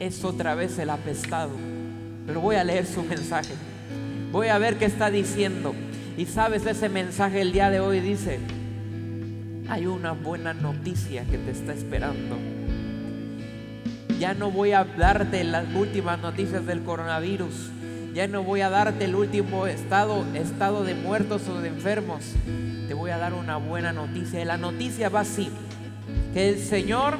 es 0.00 0.24
otra 0.24 0.54
vez 0.54 0.78
el 0.78 0.90
apestado. 0.90 1.52
Pero 2.26 2.40
voy 2.40 2.56
a 2.56 2.64
leer 2.64 2.86
su 2.86 3.02
mensaje. 3.04 3.54
Voy 4.32 4.48
a 4.48 4.58
ver 4.58 4.78
qué 4.78 4.86
está 4.86 5.10
diciendo. 5.10 5.74
Y 6.16 6.26
sabes, 6.26 6.66
ese 6.66 6.88
mensaje 6.88 7.40
el 7.40 7.52
día 7.52 7.70
de 7.70 7.80
hoy 7.80 8.00
dice, 8.00 8.40
hay 9.68 9.86
una 9.86 10.12
buena 10.12 10.54
noticia 10.54 11.24
que 11.24 11.38
te 11.38 11.50
está 11.50 11.72
esperando. 11.72 12.61
Ya 14.22 14.34
no 14.34 14.52
voy 14.52 14.70
a 14.70 14.84
darte 14.84 15.42
las 15.42 15.64
últimas 15.74 16.16
noticias 16.20 16.64
del 16.64 16.84
coronavirus. 16.84 17.72
Ya 18.14 18.28
no 18.28 18.44
voy 18.44 18.60
a 18.60 18.70
darte 18.70 19.06
el 19.06 19.16
último 19.16 19.66
estado, 19.66 20.24
estado 20.34 20.84
de 20.84 20.94
muertos 20.94 21.48
o 21.48 21.60
de 21.60 21.70
enfermos. 21.70 22.22
Te 22.86 22.94
voy 22.94 23.10
a 23.10 23.18
dar 23.18 23.34
una 23.34 23.56
buena 23.56 23.92
noticia. 23.92 24.40
Y 24.40 24.44
la 24.44 24.58
noticia 24.58 25.08
va 25.08 25.22
así. 25.22 25.50
Que 26.32 26.50
el 26.50 26.60
Señor 26.60 27.18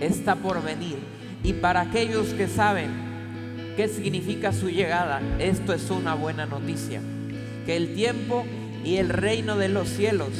está 0.00 0.36
por 0.36 0.62
venir. 0.62 0.96
Y 1.42 1.52
para 1.52 1.82
aquellos 1.82 2.28
que 2.28 2.48
saben 2.48 3.74
qué 3.76 3.86
significa 3.86 4.54
su 4.54 4.70
llegada, 4.70 5.20
esto 5.38 5.74
es 5.74 5.90
una 5.90 6.14
buena 6.14 6.46
noticia. 6.46 7.02
Que 7.66 7.76
el 7.76 7.94
tiempo 7.94 8.46
y 8.86 8.96
el 8.96 9.10
reino 9.10 9.58
de 9.58 9.68
los 9.68 9.90
cielos 9.90 10.30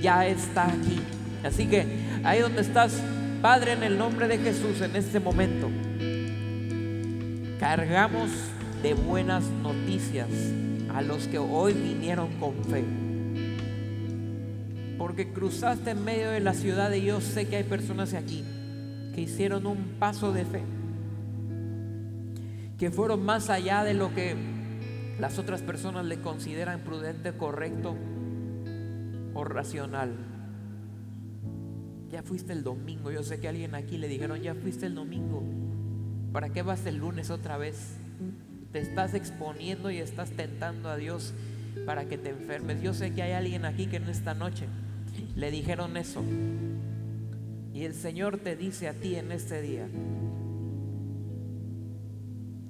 ya 0.00 0.26
está 0.26 0.68
aquí. 0.68 0.98
Así 1.44 1.66
que 1.66 1.84
ahí 2.24 2.40
donde 2.40 2.62
estás, 2.62 3.02
Padre, 3.42 3.72
en 3.72 3.82
el 3.82 3.98
nombre 3.98 4.28
de 4.28 4.38
Jesús, 4.38 4.80
en 4.82 4.94
este 4.94 5.18
momento, 5.18 5.68
cargamos 7.58 8.30
de 8.84 8.94
buenas 8.94 9.42
noticias 9.42 10.28
a 10.94 11.02
los 11.02 11.26
que 11.26 11.38
hoy 11.40 11.72
vinieron 11.72 12.38
con 12.38 12.54
fe. 12.62 12.84
Porque 14.96 15.32
cruzaste 15.32 15.90
en 15.90 16.04
medio 16.04 16.30
de 16.30 16.38
la 16.38 16.54
ciudad 16.54 16.92
y 16.92 17.02
yo 17.02 17.20
sé 17.20 17.48
que 17.48 17.56
hay 17.56 17.64
personas 17.64 18.14
aquí 18.14 18.44
que 19.12 19.22
hicieron 19.22 19.66
un 19.66 19.96
paso 19.98 20.32
de 20.32 20.44
fe, 20.44 20.62
que 22.78 22.92
fueron 22.92 23.24
más 23.24 23.50
allá 23.50 23.82
de 23.82 23.94
lo 23.94 24.14
que 24.14 24.36
las 25.18 25.40
otras 25.40 25.62
personas 25.62 26.04
le 26.04 26.20
consideran 26.20 26.78
prudente, 26.82 27.32
correcto 27.32 27.96
o 29.34 29.42
racional. 29.42 30.31
Ya 32.12 32.22
fuiste 32.22 32.52
el 32.52 32.62
domingo. 32.62 33.10
Yo 33.10 33.22
sé 33.22 33.40
que 33.40 33.48
alguien 33.48 33.74
aquí 33.74 33.96
le 33.96 34.06
dijeron, 34.06 34.38
ya 34.42 34.54
fuiste 34.54 34.84
el 34.84 34.94
domingo. 34.94 35.42
¿Para 36.30 36.50
qué 36.50 36.60
vas 36.60 36.84
el 36.84 36.98
lunes 36.98 37.30
otra 37.30 37.56
vez? 37.56 37.96
Te 38.70 38.80
estás 38.80 39.14
exponiendo 39.14 39.90
y 39.90 39.96
estás 39.96 40.30
tentando 40.30 40.90
a 40.90 40.96
Dios 40.96 41.32
para 41.86 42.04
que 42.04 42.18
te 42.18 42.28
enfermes. 42.28 42.82
Yo 42.82 42.92
sé 42.92 43.14
que 43.14 43.22
hay 43.22 43.32
alguien 43.32 43.64
aquí 43.64 43.86
que 43.86 43.96
en 43.96 44.10
esta 44.10 44.34
noche 44.34 44.66
le 45.36 45.50
dijeron 45.50 45.96
eso. 45.96 46.22
Y 47.72 47.84
el 47.84 47.94
Señor 47.94 48.36
te 48.36 48.56
dice 48.56 48.88
a 48.88 48.92
ti 48.92 49.16
en 49.16 49.32
este 49.32 49.62
día, 49.62 49.88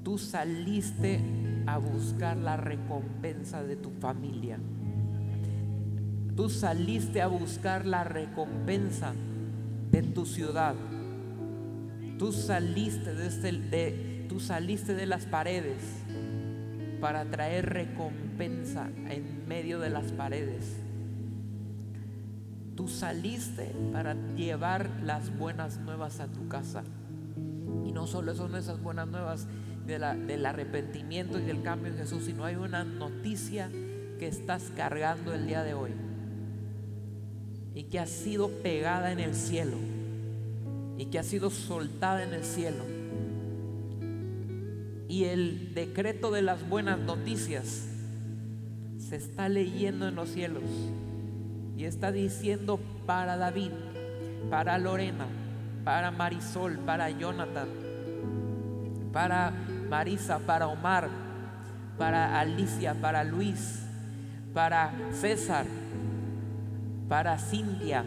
tú 0.04 0.18
saliste 0.18 1.18
a 1.66 1.78
buscar 1.78 2.36
la 2.36 2.56
recompensa 2.56 3.64
de 3.64 3.74
tu 3.74 3.90
familia. 3.90 4.60
Tú 6.36 6.48
saliste 6.48 7.20
a 7.20 7.26
buscar 7.26 7.84
la 7.86 8.04
recompensa 8.04 9.14
de 9.92 10.02
tu 10.02 10.24
ciudad. 10.24 10.74
Tú 12.18 12.32
saliste 12.32 13.14
de, 13.14 13.26
este, 13.26 13.52
de, 13.52 14.26
tú 14.28 14.40
saliste 14.40 14.94
de 14.94 15.06
las 15.06 15.26
paredes 15.26 15.82
para 17.00 17.24
traer 17.26 17.66
recompensa 17.66 18.90
en 19.08 19.46
medio 19.46 19.78
de 19.78 19.90
las 19.90 20.12
paredes. 20.12 20.76
Tú 22.74 22.88
saliste 22.88 23.74
para 23.92 24.14
llevar 24.34 24.88
las 25.04 25.36
buenas 25.36 25.78
nuevas 25.78 26.20
a 26.20 26.26
tu 26.28 26.48
casa. 26.48 26.82
Y 27.84 27.92
no 27.92 28.06
solo 28.06 28.34
son 28.34 28.56
esas 28.56 28.82
buenas 28.82 29.08
nuevas 29.08 29.46
del 29.86 30.46
arrepentimiento 30.46 31.38
y 31.38 31.42
del 31.42 31.62
cambio 31.62 31.92
en 31.92 31.98
Jesús, 31.98 32.24
sino 32.24 32.44
hay 32.44 32.54
una 32.56 32.84
noticia 32.84 33.68
que 34.18 34.28
estás 34.28 34.72
cargando 34.74 35.34
el 35.34 35.46
día 35.46 35.64
de 35.64 35.74
hoy 35.74 35.90
y 37.74 37.84
que 37.84 37.98
ha 37.98 38.06
sido 38.06 38.48
pegada 38.48 39.12
en 39.12 39.20
el 39.20 39.34
cielo 39.34 39.76
y 40.98 41.06
que 41.06 41.18
ha 41.18 41.22
sido 41.22 41.50
soltada 41.50 42.22
en 42.22 42.34
el 42.34 42.44
cielo. 42.44 42.84
Y 45.08 45.24
el 45.24 45.74
decreto 45.74 46.30
de 46.30 46.42
las 46.42 46.68
buenas 46.68 46.98
noticias 46.98 47.86
se 48.98 49.16
está 49.16 49.48
leyendo 49.48 50.08
en 50.08 50.14
los 50.14 50.30
cielos 50.30 50.62
y 51.76 51.84
está 51.84 52.12
diciendo 52.12 52.80
para 53.06 53.36
David, 53.36 53.72
para 54.48 54.78
Lorena, 54.78 55.26
para 55.84 56.10
Marisol, 56.10 56.78
para 56.78 57.10
Jonathan, 57.10 57.68
para 59.12 59.52
Marisa, 59.90 60.38
para 60.38 60.68
Omar, 60.68 61.10
para 61.98 62.40
Alicia, 62.40 62.94
para 62.94 63.24
Luis, 63.24 63.82
para 64.54 64.92
César, 65.12 65.66
para 67.12 67.36
Cintia, 67.36 68.06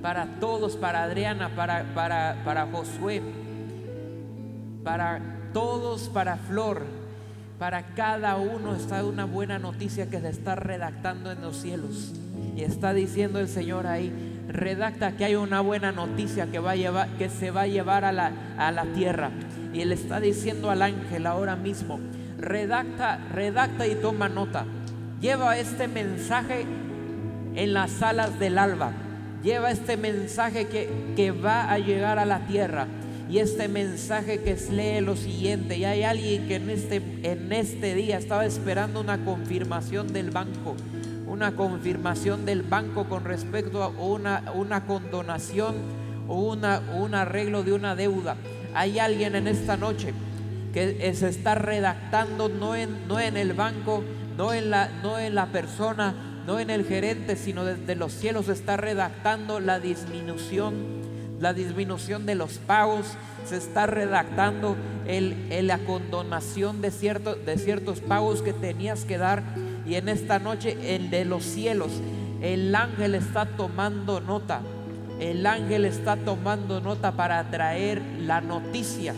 para 0.00 0.26
todos, 0.38 0.76
para 0.76 1.02
Adriana, 1.02 1.48
para, 1.56 1.92
para, 1.92 2.36
para 2.44 2.68
Josué, 2.68 3.20
para 4.84 5.20
todos, 5.52 6.02
para 6.02 6.36
Flor, 6.36 6.86
para 7.58 7.82
cada 7.96 8.36
uno 8.36 8.76
está 8.76 9.04
una 9.04 9.24
buena 9.24 9.58
noticia 9.58 10.08
que 10.08 10.20
se 10.20 10.28
está 10.28 10.54
redactando 10.54 11.32
en 11.32 11.40
los 11.40 11.56
cielos. 11.56 12.12
Y 12.56 12.62
está 12.62 12.94
diciendo 12.94 13.40
el 13.40 13.48
Señor 13.48 13.88
ahí, 13.88 14.12
redacta 14.46 15.16
que 15.16 15.24
hay 15.24 15.34
una 15.34 15.60
buena 15.60 15.90
noticia 15.90 16.46
que, 16.46 16.60
va 16.60 16.76
llevar, 16.76 17.08
que 17.18 17.30
se 17.30 17.50
va 17.50 17.62
a 17.62 17.66
llevar 17.66 18.04
a 18.04 18.12
la, 18.12 18.30
a 18.56 18.70
la 18.70 18.84
tierra. 18.84 19.32
Y 19.72 19.80
él 19.80 19.90
está 19.90 20.20
diciendo 20.20 20.70
al 20.70 20.82
ángel 20.82 21.26
ahora 21.26 21.56
mismo, 21.56 21.98
redacta, 22.38 23.18
redacta 23.32 23.88
y 23.88 23.96
toma 23.96 24.28
nota. 24.28 24.64
Lleva 25.20 25.58
este 25.58 25.88
mensaje 25.88 26.66
en 27.54 27.72
las 27.72 27.90
salas 27.90 28.38
del 28.38 28.58
alba. 28.58 28.92
Lleva 29.42 29.70
este 29.70 29.96
mensaje 29.96 30.66
que, 30.66 30.88
que 31.16 31.30
va 31.30 31.70
a 31.70 31.78
llegar 31.78 32.18
a 32.18 32.24
la 32.24 32.46
tierra. 32.46 32.86
Y 33.28 33.38
este 33.38 33.68
mensaje 33.68 34.40
que 34.40 34.56
lee 34.70 35.00
lo 35.00 35.16
siguiente. 35.16 35.76
Y 35.76 35.84
hay 35.84 36.02
alguien 36.02 36.46
que 36.46 36.56
en 36.56 36.70
este, 36.70 37.02
en 37.22 37.52
este 37.52 37.94
día 37.94 38.18
estaba 38.18 38.44
esperando 38.44 39.00
una 39.00 39.24
confirmación 39.24 40.12
del 40.12 40.30
banco. 40.30 40.76
Una 41.26 41.52
confirmación 41.52 42.44
del 42.44 42.62
banco 42.62 43.04
con 43.08 43.24
respecto 43.24 43.82
a 43.82 43.88
una, 43.88 44.44
una 44.54 44.86
condonación 44.86 45.74
o 46.28 46.40
una, 46.52 46.80
un 46.96 47.14
arreglo 47.14 47.62
de 47.62 47.72
una 47.72 47.96
deuda. 47.96 48.36
Hay 48.74 48.98
alguien 48.98 49.34
en 49.34 49.48
esta 49.48 49.76
noche 49.76 50.12
que 50.72 51.14
se 51.14 51.28
está 51.28 51.54
redactando 51.54 52.48
no 52.48 52.74
en, 52.74 53.06
no 53.06 53.20
en 53.20 53.36
el 53.36 53.52
banco, 53.52 54.02
no 54.36 54.52
en, 54.52 54.70
la, 54.70 54.88
no 55.02 55.18
en 55.18 55.34
la 55.34 55.46
persona, 55.46 56.33
no 56.46 56.58
en 56.60 56.70
el 56.70 56.84
gerente, 56.84 57.36
sino 57.36 57.64
desde 57.64 57.94
los 57.94 58.12
cielos 58.12 58.48
está 58.48 58.76
redactando 58.76 59.60
la 59.60 59.80
disminución, 59.80 60.74
la 61.40 61.54
disminución 61.54 62.26
de 62.26 62.34
los 62.34 62.58
pagos, 62.58 63.06
se 63.46 63.56
está 63.56 63.86
redactando 63.86 64.76
el, 65.06 65.66
la 65.66 65.78
condonación 65.78 66.80
de, 66.80 66.90
de 66.90 67.58
ciertos 67.58 68.00
pagos 68.00 68.42
que 68.42 68.52
tenías 68.52 69.04
que 69.04 69.18
dar. 69.18 69.42
Y 69.86 69.96
en 69.96 70.08
esta 70.08 70.38
noche, 70.38 70.96
el 70.96 71.10
de 71.10 71.24
los 71.24 71.44
cielos, 71.44 71.90
el 72.42 72.74
ángel 72.74 73.14
está 73.14 73.46
tomando 73.46 74.20
nota. 74.20 74.60
El 75.20 75.46
ángel 75.46 75.84
está 75.84 76.16
tomando 76.16 76.80
nota 76.80 77.12
para 77.12 77.50
traer 77.50 78.02
la 78.20 78.40
noticia, 78.40 79.14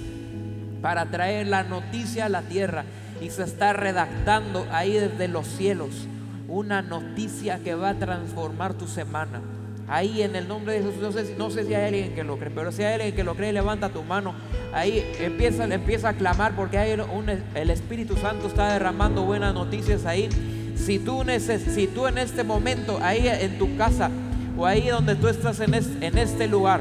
para 0.82 1.06
traer 1.06 1.46
la 1.46 1.62
noticia 1.62 2.26
a 2.26 2.28
la 2.28 2.42
tierra. 2.42 2.84
Y 3.20 3.30
se 3.30 3.44
está 3.44 3.72
redactando 3.72 4.66
ahí 4.70 4.92
desde 4.92 5.28
los 5.28 5.46
cielos 5.46 6.08
una 6.49 6.82
noticia 6.82 7.59
que 7.59 7.74
va 7.74 7.90
a 7.90 7.94
transformar 7.94 8.74
tu 8.74 8.86
semana. 8.86 9.40
Ahí 9.88 10.22
en 10.22 10.34
el 10.34 10.49
nombre 10.49 10.74
de 10.74 10.82
Jesús, 10.82 11.01
no 11.01 11.12
sé, 11.12 11.34
no 11.38 11.51
sé 11.51 11.64
si 11.64 11.74
hay 11.74 11.86
alguien 11.86 12.14
que 12.14 12.24
lo 12.24 12.38
cree, 12.38 12.51
pero 12.51 12.72
si 12.72 12.82
hay 12.82 12.94
alguien 12.94 13.14
que 13.14 13.22
lo 13.22 13.36
cree, 13.36 13.53
levanta 13.53 13.88
tu 13.88 14.03
mano. 14.03 14.34
Ahí 14.72 15.05
empieza, 15.20 15.64
empieza 15.64 16.09
a 16.09 16.12
clamar 16.14 16.57
porque 16.57 16.78
hay 16.78 16.99
un, 16.99 17.30
el 17.55 17.70
Espíritu 17.70 18.16
Santo 18.16 18.49
está 18.49 18.72
derramando 18.72 19.22
buenas 19.22 19.55
noticias 19.55 20.05
ahí. 20.05 20.28
Si 20.76 20.99
tú, 20.99 21.22
si 21.74 21.86
tú 21.86 22.07
en 22.07 22.18
este 22.18 22.42
momento, 22.42 22.99
ahí 23.01 23.28
en 23.28 23.59
tu 23.59 23.76
casa 23.76 24.11
o 24.59 24.66
ahí 24.66 24.88
donde 24.88 25.14
tú 25.14 25.28
estás 25.28 25.61
en 25.61 25.74
este 26.18 26.49
lugar, 26.49 26.80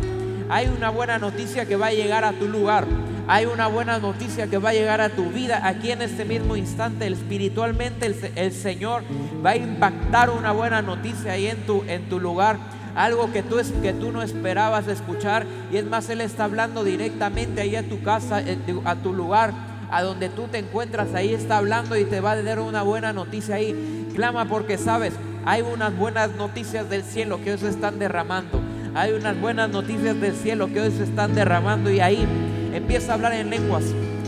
hay 0.49 0.67
una 0.67 0.89
buena 0.89 1.17
noticia 1.17 1.65
que 1.65 1.75
va 1.75 1.87
a 1.87 1.93
llegar 1.93 2.23
a 2.23 2.33
tu 2.33 2.47
lugar. 2.47 2.85
Hay 3.27 3.45
una 3.45 3.67
buena 3.67 3.97
noticia 3.97 4.47
que 4.47 4.59
va 4.59 4.69
a 4.69 4.73
llegar 4.73 5.01
a 5.01 5.09
tu 5.09 5.25
vida 5.31 5.67
aquí 5.67 5.91
en 5.91 6.01
este 6.01 6.25
mismo 6.25 6.55
instante. 6.55 7.07
Espiritualmente 7.07 8.13
el, 8.35 8.51
Señor 8.51 9.03
va 9.43 9.51
a 9.51 9.55
impactar 9.55 10.29
una 10.29 10.51
buena 10.51 10.81
noticia 10.81 11.31
ahí 11.31 11.47
en 11.47 11.65
tu, 11.65 11.83
en 11.87 12.07
tu 12.07 12.19
lugar. 12.19 12.57
Algo 12.95 13.31
que 13.33 13.41
tú, 13.41 13.57
que 13.81 13.93
tú 13.93 14.11
no 14.11 14.21
esperabas 14.21 14.87
escuchar. 14.87 15.45
Y 15.71 15.77
es 15.77 15.85
más, 15.85 16.09
Él 16.09 16.21
está 16.21 16.43
hablando 16.43 16.83
directamente 16.83 17.61
ahí 17.61 17.75
a 17.75 17.87
tu 17.87 18.01
casa, 18.03 18.43
a 18.85 18.95
tu 18.95 19.13
lugar 19.13 19.53
a 19.91 20.01
donde 20.01 20.29
tú 20.29 20.47
te 20.47 20.57
encuentras, 20.57 21.13
ahí 21.13 21.33
está 21.33 21.57
hablando 21.57 21.95
y 21.95 22.05
te 22.05 22.19
va 22.19 22.31
a 22.31 22.41
dar 22.41 22.59
una 22.59 22.81
buena 22.81 23.13
noticia 23.13 23.55
ahí. 23.55 24.11
Clama 24.15 24.45
porque 24.45 24.77
sabes, 24.77 25.13
hay 25.45 25.61
unas 25.61 25.95
buenas 25.95 26.31
noticias 26.35 26.89
del 26.89 27.03
cielo 27.03 27.41
que 27.43 27.51
hoy 27.51 27.57
se 27.57 27.69
están 27.69 27.99
derramando. 27.99 28.59
Hay 28.93 29.11
unas 29.13 29.39
buenas 29.39 29.69
noticias 29.69 30.19
del 30.19 30.35
cielo 30.35 30.67
que 30.67 30.81
hoy 30.81 30.91
se 30.91 31.03
están 31.03 31.35
derramando 31.35 31.91
y 31.91 31.99
ahí 31.99 32.27
empieza 32.75 33.11
a 33.11 33.15
hablar 33.15 33.33
en 33.33 33.49
lenguas. 33.49 33.83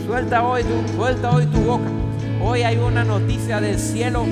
Suelta 0.05 0.43
hoy 0.43 0.63
tu, 0.63 1.59
boca. 1.59 1.89
Hoy 2.41 2.63
hay 2.63 2.77
una 2.77 3.03
noticia 3.03 3.59
del 3.59 3.77
cielo 3.77 4.25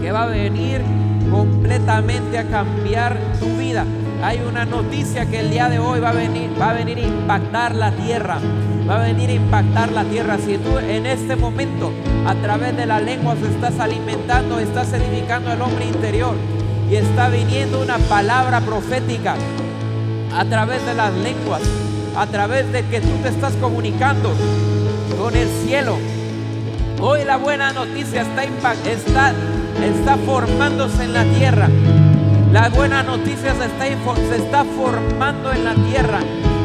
que 0.00 0.12
va 0.12 0.24
a 0.24 0.26
venir 0.26 0.80
completamente 1.30 2.38
a 2.38 2.44
cambiar 2.44 3.18
tu 3.40 3.46
vida. 3.56 3.84
Hay 4.22 4.40
una 4.48 4.64
noticia 4.64 5.26
que 5.26 5.40
el 5.40 5.50
día 5.50 5.68
de 5.68 5.78
hoy 5.78 6.00
va 6.00 6.10
a 6.10 6.12
venir, 6.12 6.50
va 6.60 6.70
a 6.70 6.72
venir 6.74 6.98
a 6.98 7.02
impactar 7.02 7.74
la 7.74 7.90
tierra. 7.90 8.38
Va 8.88 8.96
a 8.96 9.04
venir 9.04 9.30
a 9.30 9.32
impactar 9.32 9.90
la 9.92 10.04
tierra. 10.04 10.38
Si 10.38 10.58
tú 10.58 10.78
en 10.78 11.06
este 11.06 11.36
momento, 11.36 11.90
a 12.26 12.34
través 12.36 12.76
de 12.76 12.86
las 12.86 13.02
lenguas, 13.02 13.38
estás 13.42 13.80
alimentando, 13.80 14.60
estás 14.60 14.92
edificando 14.92 15.52
el 15.52 15.60
hombre 15.60 15.86
interior 15.86 16.34
y 16.90 16.96
está 16.96 17.30
viniendo 17.30 17.80
una 17.80 17.98
palabra 17.98 18.60
profética 18.60 19.34
a 20.34 20.44
través 20.44 20.84
de 20.84 20.94
las 20.94 21.12
lenguas, 21.14 21.62
a 22.16 22.26
través 22.26 22.70
de 22.72 22.84
que 22.86 23.00
tú 23.00 23.10
te 23.22 23.28
estás 23.28 23.54
comunicando 23.54 24.32
con 25.18 25.36
el 25.36 25.48
cielo. 25.64 25.96
Hoy 27.00 27.24
la 27.24 27.36
buena 27.36 27.72
noticia 27.72 28.22
está, 28.22 28.44
está, 28.44 30.16
formándose 30.24 31.04
en 31.04 31.12
la 31.12 31.24
tierra. 31.24 31.68
La 32.52 32.68
buena 32.68 33.02
noticia 33.02 33.54
se 33.54 33.64
está, 33.64 33.84
se 33.84 34.36
está 34.36 34.64
formando 34.64 35.52
en 35.52 35.64
la 35.64 35.74
tierra 35.74 36.20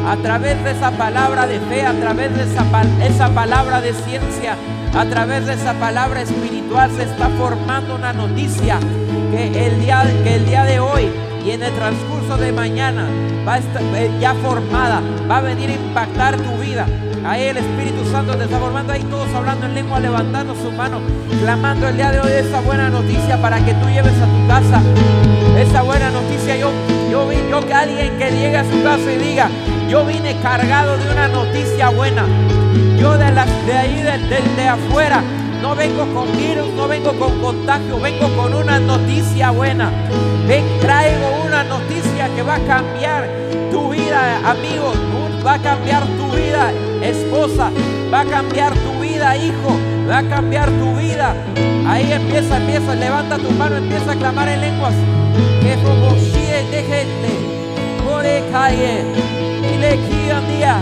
a 0.06 0.16
través 0.16 0.62
de 0.64 0.70
esa 0.70 0.92
palabra 0.92 1.46
de 1.46 1.60
fe, 1.60 1.84
a 1.84 1.92
través 1.92 2.34
de 2.36 2.44
esa, 2.44 2.64
esa 3.04 3.28
palabra 3.30 3.80
de 3.80 3.92
ciencia, 3.92 4.56
a 4.94 5.04
través 5.06 5.46
de 5.46 5.54
esa 5.54 5.74
palabra 5.74 6.22
espiritual 6.22 6.90
se 6.96 7.02
está 7.02 7.28
formando 7.30 7.96
una 7.96 8.12
noticia 8.12 8.78
que 9.30 9.66
el 9.66 9.80
día, 9.80 10.04
que 10.22 10.36
el 10.36 10.46
día 10.46 10.64
de 10.64 10.80
hoy 10.80 11.10
y 11.44 11.50
en 11.52 11.62
el 11.62 11.72
transcurso 11.74 12.36
de 12.36 12.52
mañana 12.52 13.06
va 13.46 13.54
a 13.54 13.58
estar 13.58 13.82
eh, 13.82 14.10
ya 14.20 14.34
formada, 14.34 15.00
va 15.30 15.38
a 15.38 15.40
venir 15.40 15.70
a 15.70 15.74
impactar 15.74 16.36
tu 16.36 16.56
vida. 16.62 16.86
Ahí 17.24 17.44
el 17.44 17.58
Espíritu 17.58 18.04
Santo 18.10 18.34
te 18.36 18.44
está 18.44 18.58
formando, 18.58 18.92
ahí 18.92 19.02
todos 19.04 19.28
hablando 19.34 19.66
en 19.66 19.74
lengua, 19.74 20.00
levantando 20.00 20.54
su 20.54 20.70
mano, 20.72 21.00
clamando 21.42 21.88
el 21.88 21.96
día 21.96 22.10
de 22.12 22.20
hoy 22.20 22.32
esa 22.32 22.60
buena 22.60 22.88
noticia 22.88 23.40
para 23.40 23.64
que 23.64 23.74
tú 23.74 23.88
lleves 23.88 24.14
a 24.14 24.26
tu 24.26 24.48
casa 24.48 24.82
esa 25.58 25.82
buena 25.82 26.10
noticia. 26.10 26.56
Yo, 26.56 26.70
yo 27.10 27.28
vi 27.28 27.36
yo 27.50 27.66
que 27.66 27.74
alguien 27.74 28.18
que 28.18 28.30
llegue 28.30 28.56
a 28.56 28.64
su 28.64 28.82
casa 28.82 29.12
y 29.12 29.16
diga, 29.16 29.48
yo 29.88 30.04
vine 30.06 30.36
cargado 30.40 30.96
de 30.96 31.10
una 31.10 31.28
noticia 31.28 31.90
buena. 31.90 32.24
Yo 32.98 33.16
de, 33.16 33.32
la, 33.32 33.46
de 33.66 33.72
ahí, 33.72 34.02
de, 34.02 34.56
de 34.56 34.68
afuera, 34.68 35.22
no 35.60 35.74
vengo 35.74 36.06
con 36.14 36.36
virus, 36.36 36.72
no 36.74 36.88
vengo 36.88 37.12
con 37.12 37.40
contagio, 37.40 38.00
vengo 38.00 38.28
con 38.36 38.54
una 38.54 38.80
noticia 38.80 39.50
buena. 39.50 39.90
Ven, 40.46 40.64
traigo 40.80 41.44
una 41.46 41.62
noticia 41.64 42.28
que 42.34 42.42
va 42.42 42.56
a 42.56 42.60
cambiar 42.60 43.28
tu 43.70 43.90
vida, 43.90 44.38
amigo. 44.48 44.92
Va 45.46 45.54
a 45.54 45.58
cambiar 45.58 46.02
tu 46.04 46.36
vida, 46.36 46.72
esposa. 47.02 47.70
Va 48.12 48.20
a 48.20 48.24
cambiar 48.24 48.72
tu 48.74 49.00
vida, 49.00 49.36
hijo. 49.36 49.78
Va 50.08 50.18
a 50.18 50.28
cambiar 50.28 50.68
tu 50.70 50.96
vida. 50.96 51.34
Ahí 51.86 52.12
empieza, 52.12 52.56
empieza, 52.56 52.94
levanta 52.94 53.36
tu 53.38 53.50
mano, 53.52 53.76
empieza 53.76 54.12
a 54.12 54.16
clamar 54.16 54.48
en 54.48 54.60
lenguas. 54.60 54.94
Que 55.60 55.76
de 56.70 56.82
gente, 56.82 57.28
por 58.04 58.22
calle, 58.52 59.04
y 59.62 59.78
le 59.78 59.96
día, 60.56 60.78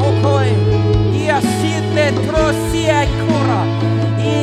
okoe, 0.00 0.52
y 1.14 1.28
así 1.28 1.74
de 1.94 2.12
trocia 2.26 3.04
y 3.04 3.85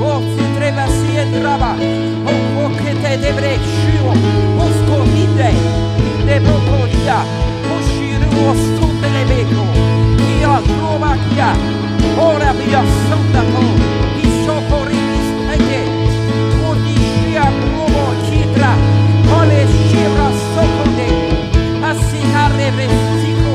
Oxe 0.00 0.42
trebasi 0.54 1.16
entrava. 1.18 1.74
O 1.74 2.70
que 2.76 2.94
te 2.94 3.16
debre 3.16 3.58
shiro. 3.58 4.12
Os 4.62 4.76
comide. 4.88 5.50
De 6.24 6.38
bocoria. 6.40 7.18
O 7.66 7.76
shiro 7.82 8.30
assunto 8.50 9.06
de 9.12 9.22
Ora 12.16 12.52
via 12.52 12.82
santa 13.08 13.42
mão. 13.42 13.68
E 14.16 14.24
socorri 14.44 15.00
distante. 15.12 15.80
O 16.62 16.70
dixia 16.84 17.42
rumo 17.42 18.06
chitra. 18.24 18.72
Ole 19.36 19.60
shira 19.88 20.28
socorre. 20.54 21.10
Assim 21.90 22.28
a 22.34 22.48
revestico. 22.56 23.54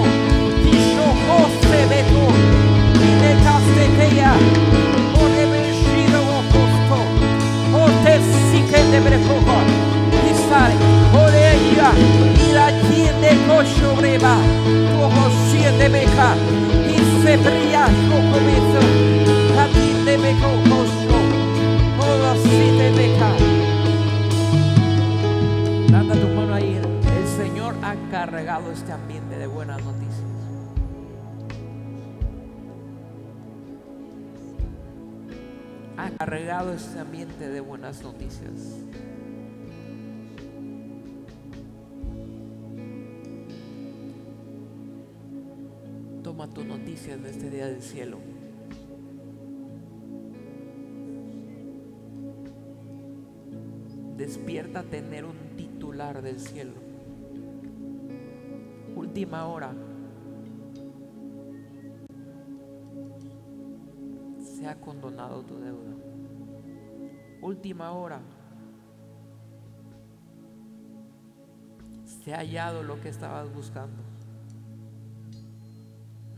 E 0.66 0.74
socorre 0.94 1.82
beco. 1.88 2.26
E 3.00 3.10
de 3.22 3.32
casteteia. 3.44 4.83
El 27.18 27.28
Señor 27.28 27.76
ha 27.82 27.96
cargado 28.12 28.72
este 28.72 28.91
ambiente 28.91 29.23
Ha 36.24 36.26
cargado 36.26 36.72
este 36.72 37.00
ambiente 37.00 37.50
de 37.50 37.60
buenas 37.60 38.02
noticias. 38.02 38.80
Toma 46.24 46.48
tu 46.48 46.64
noticia 46.64 47.16
en 47.16 47.26
este 47.26 47.50
día 47.50 47.68
del 47.68 47.82
cielo. 47.82 48.20
Despierta 54.16 54.80
a 54.80 54.84
tener 54.84 55.26
un 55.26 55.58
titular 55.58 56.22
del 56.22 56.40
cielo. 56.40 56.76
Última 58.96 59.46
hora. 59.48 59.74
Se 64.42 64.66
ha 64.66 64.80
condonado 64.80 65.42
tu 65.42 65.60
deuda. 65.60 66.03
Última 67.44 67.91
hora. 67.91 68.22
Se 72.06 72.34
ha 72.34 72.38
hallado 72.38 72.82
lo 72.82 73.00
que 73.00 73.10
estabas 73.10 73.54
buscando. 73.54 74.02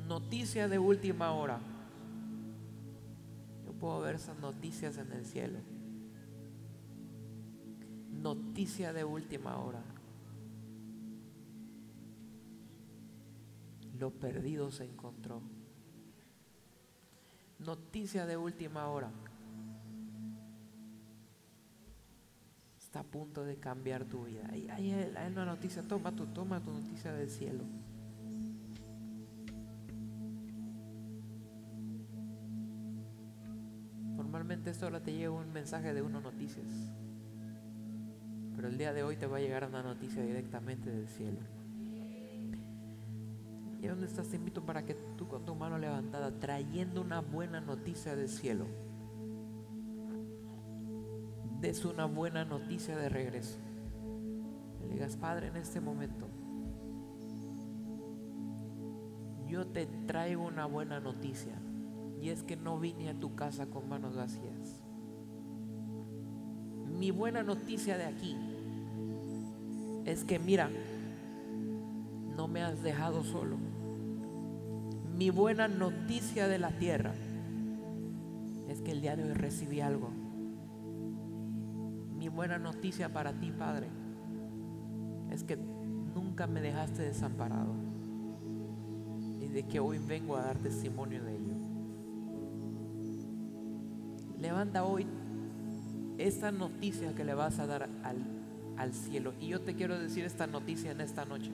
Noticia 0.08 0.68
de 0.68 0.80
última 0.80 1.32
hora. 1.32 1.60
Yo 3.66 3.72
puedo 3.74 4.02
ver 4.02 4.16
esas 4.16 4.38
noticias 4.40 4.98
en 4.98 5.12
el 5.14 5.26
cielo 5.26 5.60
noticia 8.26 8.92
de 8.92 9.04
última 9.04 9.60
hora. 9.60 9.84
Lo 14.00 14.10
perdido 14.10 14.72
se 14.72 14.86
encontró. 14.86 15.44
Noticia 17.60 18.26
de 18.26 18.36
última 18.36 18.88
hora. 18.88 19.12
A 22.96 23.04
punto 23.04 23.44
de 23.44 23.58
cambiar 23.58 24.06
tu 24.06 24.24
vida. 24.24 24.48
Hay, 24.50 25.10
una 25.30 25.44
noticia, 25.44 25.82
toma 25.84 26.14
tu, 26.14 26.28
toma 26.28 26.62
tu 26.62 26.72
noticia 26.72 27.12
del 27.12 27.30
cielo. 27.30 27.66
Normalmente 34.16 34.72
ahora 34.82 35.02
te 35.02 35.12
llega 35.12 35.32
un 35.32 35.52
mensaje 35.52 35.94
de 35.94 36.02
uno 36.02 36.22
noticias. 36.22 36.66
Pero 38.56 38.70
el 38.70 38.78
día 38.78 38.94
de 38.94 39.04
hoy 39.04 39.18
te 39.18 39.28
va 39.28 39.38
a 39.38 39.40
llegar 39.42 39.68
una 39.68 39.84
noticia 39.84 40.24
directamente 40.24 40.90
del 40.90 41.10
cielo. 41.10 41.40
Y 43.82 43.88
donde 43.88 44.08
estás, 44.08 44.30
te 44.30 44.38
invito 44.38 44.66
para 44.66 44.86
que 44.86 44.96
tú 45.18 45.28
con 45.28 45.44
tu 45.44 45.54
mano 45.54 45.78
levantada, 45.78 46.32
trayendo 46.40 47.02
una 47.02 47.20
buena 47.20 47.60
noticia 47.60 48.16
del 48.16 48.30
cielo, 48.30 48.68
des 51.66 51.84
una 51.84 52.06
buena 52.06 52.46
noticia 52.46 52.96
de 52.96 53.10
regreso. 53.10 53.58
Le 54.82 54.94
digas, 54.94 55.18
Padre, 55.18 55.48
en 55.48 55.56
este 55.56 55.82
momento, 55.82 56.28
yo 59.48 59.66
te 59.66 59.88
traigo 60.06 60.46
una 60.46 60.68
buena 60.68 61.00
noticia. 61.00 61.60
Y 62.22 62.30
es 62.30 62.44
que 62.44 62.56
no 62.56 62.80
vine 62.80 63.10
a 63.10 63.20
tu 63.20 63.36
casa 63.36 63.66
con 63.66 63.90
manos 63.90 64.16
vacías. 64.16 64.84
Mi 67.00 67.10
buena 67.10 67.42
noticia 67.42 67.98
de 67.98 68.06
aquí 68.06 68.38
es 70.06 70.24
que 70.24 70.38
mira, 70.38 70.70
no 72.36 72.48
me 72.48 72.62
has 72.62 72.84
dejado 72.84 73.24
solo. 73.24 73.58
Mi 75.18 75.32
buena 75.32 75.68
noticia 75.68 76.48
de 76.48 76.60
la 76.60 76.70
tierra 76.78 77.14
es 78.70 78.82
que 78.82 78.92
el 78.92 79.02
día 79.02 79.16
de 79.16 79.24
hoy 79.24 79.34
recibí 79.34 79.82
algo. 79.82 80.12
Buena 82.36 82.58
noticia 82.58 83.08
para 83.08 83.32
ti, 83.32 83.50
Padre, 83.58 83.88
es 85.32 85.46
que 85.46 85.56
nunca 85.56 86.48
me 86.48 86.60
dejaste 86.60 87.04
desamparado 87.04 87.74
y 89.40 89.48
de 89.48 89.64
que 89.64 89.80
hoy 89.80 90.00
vengo 90.00 90.36
a 90.36 90.42
dar 90.42 90.58
testimonio 90.58 91.24
de 91.24 91.34
ello. 91.34 91.54
Levanta 94.38 94.84
hoy 94.84 95.08
esta 96.18 96.52
noticia 96.52 97.16
que 97.16 97.24
le 97.24 97.34
vas 97.34 97.60
a 97.60 97.68
dar 97.68 97.90
al, 98.04 98.18
al 98.76 98.94
cielo. 98.94 99.34
Y 99.40 99.48
yo 99.48 99.62
te 99.62 99.74
quiero 99.74 99.98
decir 99.98 100.26
esta 100.26 100.46
noticia 100.46 100.92
en 100.92 101.00
esta 101.00 101.24
noche. 101.24 101.52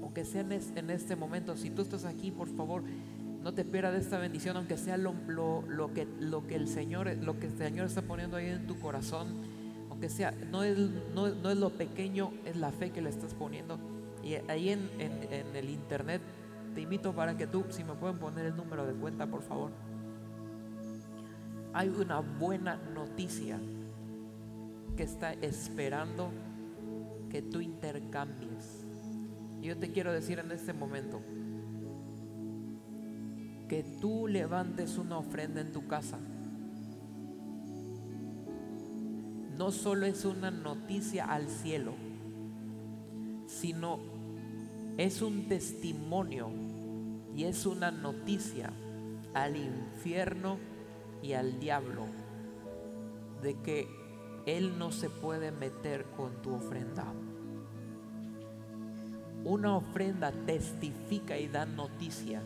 Aunque 0.00 0.24
sea 0.24 0.42
en 0.42 0.90
este 0.90 1.16
momento, 1.16 1.56
si 1.56 1.68
tú 1.68 1.82
estás 1.82 2.04
aquí, 2.04 2.30
por 2.30 2.48
favor, 2.48 2.84
no 3.44 3.52
te 3.54 3.64
pierdas 3.64 3.92
de 3.92 4.00
esta 4.00 4.18
bendición, 4.18 4.56
aunque 4.56 4.76
sea 4.78 4.96
lo, 4.96 5.14
lo- 5.28 5.62
lo 5.68 5.92
que, 5.92 6.08
lo 6.18 6.46
que 6.46 6.56
el 6.56 6.66
Señor, 6.66 7.14
lo 7.22 7.38
que 7.38 7.46
el 7.46 7.56
Señor 7.56 7.86
está 7.86 8.02
poniendo 8.02 8.36
ahí 8.38 8.46
en 8.48 8.66
tu 8.66 8.78
corazón, 8.80 9.28
aunque 9.90 10.08
sea, 10.08 10.32
no 10.50 10.64
es, 10.64 10.76
no, 11.14 11.28
no 11.28 11.50
es 11.50 11.58
lo 11.58 11.70
pequeño, 11.70 12.32
es 12.46 12.56
la 12.56 12.72
fe 12.72 12.90
que 12.90 13.02
le 13.02 13.10
estás 13.10 13.34
poniendo. 13.34 13.78
Y 14.24 14.34
ahí 14.50 14.70
en, 14.70 14.88
en- 14.98 15.30
en 15.30 15.54
el 15.54 15.68
internet 15.68 16.22
te 16.74 16.80
invito 16.80 17.12
para 17.12 17.36
que 17.36 17.46
tú, 17.46 17.64
si 17.68 17.84
me 17.84 17.92
pueden 17.92 18.18
poner 18.18 18.46
el 18.46 18.56
número 18.56 18.86
de 18.86 18.94
cuenta, 18.94 19.26
por 19.26 19.42
favor. 19.42 19.70
Hay 21.74 21.88
una 21.88 22.20
buena 22.20 22.76
noticia 22.94 23.58
que 24.96 25.02
está 25.02 25.32
esperando 25.34 26.30
que 27.28 27.42
tú 27.42 27.60
intercambies. 27.60 28.86
Yo 29.60 29.76
te 29.76 29.90
quiero 29.92 30.12
decir 30.12 30.38
en 30.38 30.50
este 30.52 30.72
momento 30.72 31.20
que 33.68 33.82
tú 34.00 34.26
levantes 34.26 34.98
una 34.98 35.18
ofrenda 35.18 35.60
en 35.60 35.72
tu 35.72 35.86
casa. 35.86 36.18
No 39.56 39.70
solo 39.70 40.06
es 40.06 40.24
una 40.24 40.50
noticia 40.50 41.26
al 41.26 41.48
cielo, 41.48 41.94
sino 43.46 43.98
es 44.98 45.22
un 45.22 45.48
testimonio 45.48 46.50
y 47.34 47.44
es 47.44 47.64
una 47.66 47.90
noticia 47.90 48.72
al 49.32 49.56
infierno 49.56 50.58
y 51.22 51.32
al 51.32 51.58
diablo 51.58 52.06
de 53.42 53.54
que 53.62 53.88
él 54.46 54.78
no 54.78 54.92
se 54.92 55.08
puede 55.08 55.50
meter 55.50 56.04
con 56.16 56.42
tu 56.42 56.54
ofrenda. 56.54 57.06
Una 59.44 59.76
ofrenda 59.76 60.32
testifica 60.46 61.38
y 61.38 61.48
da 61.48 61.66
noticia 61.66 62.42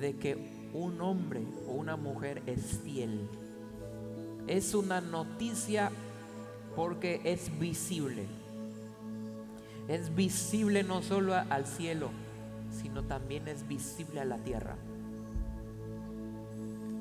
de 0.00 0.16
que 0.16 0.70
un 0.72 1.00
hombre 1.00 1.42
o 1.66 1.72
una 1.72 1.96
mujer 1.96 2.42
es 2.46 2.80
fiel. 2.84 3.28
Es 4.46 4.74
una 4.74 5.00
noticia 5.00 5.90
porque 6.74 7.20
es 7.24 7.58
visible. 7.58 8.26
Es 9.88 10.14
visible 10.14 10.82
no 10.82 11.02
solo 11.02 11.34
al 11.34 11.66
cielo, 11.66 12.10
sino 12.70 13.04
también 13.04 13.48
es 13.48 13.66
visible 13.66 14.20
a 14.20 14.24
la 14.24 14.38
tierra. 14.38 14.76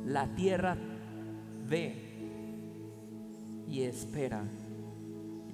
La 0.06 0.28
tierra 0.36 0.78
ve 1.68 2.06
y 3.68 3.82
espera 3.82 4.44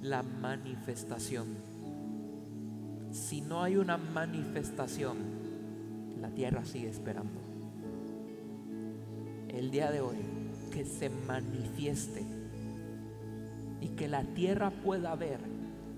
la 0.02 0.22
manifestación. 0.22 1.56
Si 3.10 3.40
no 3.40 3.62
hay 3.62 3.76
una 3.76 3.96
manifestación, 3.96 5.41
tierra 6.34 6.64
sigue 6.64 6.88
esperando. 6.88 7.40
El 9.48 9.70
día 9.70 9.90
de 9.90 10.00
hoy, 10.00 10.16
que 10.72 10.84
se 10.84 11.10
manifieste 11.10 12.24
y 13.80 13.88
que 13.88 14.08
la 14.08 14.22
tierra 14.22 14.70
pueda 14.70 15.14
ver 15.14 15.40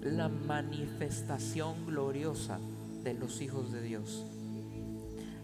la 0.03 0.29
manifestación 0.29 1.87
gloriosa 1.87 2.59
de 3.03 3.15
los 3.15 3.41
hijos 3.41 3.73
de 3.73 3.83
Dios. 3.83 4.25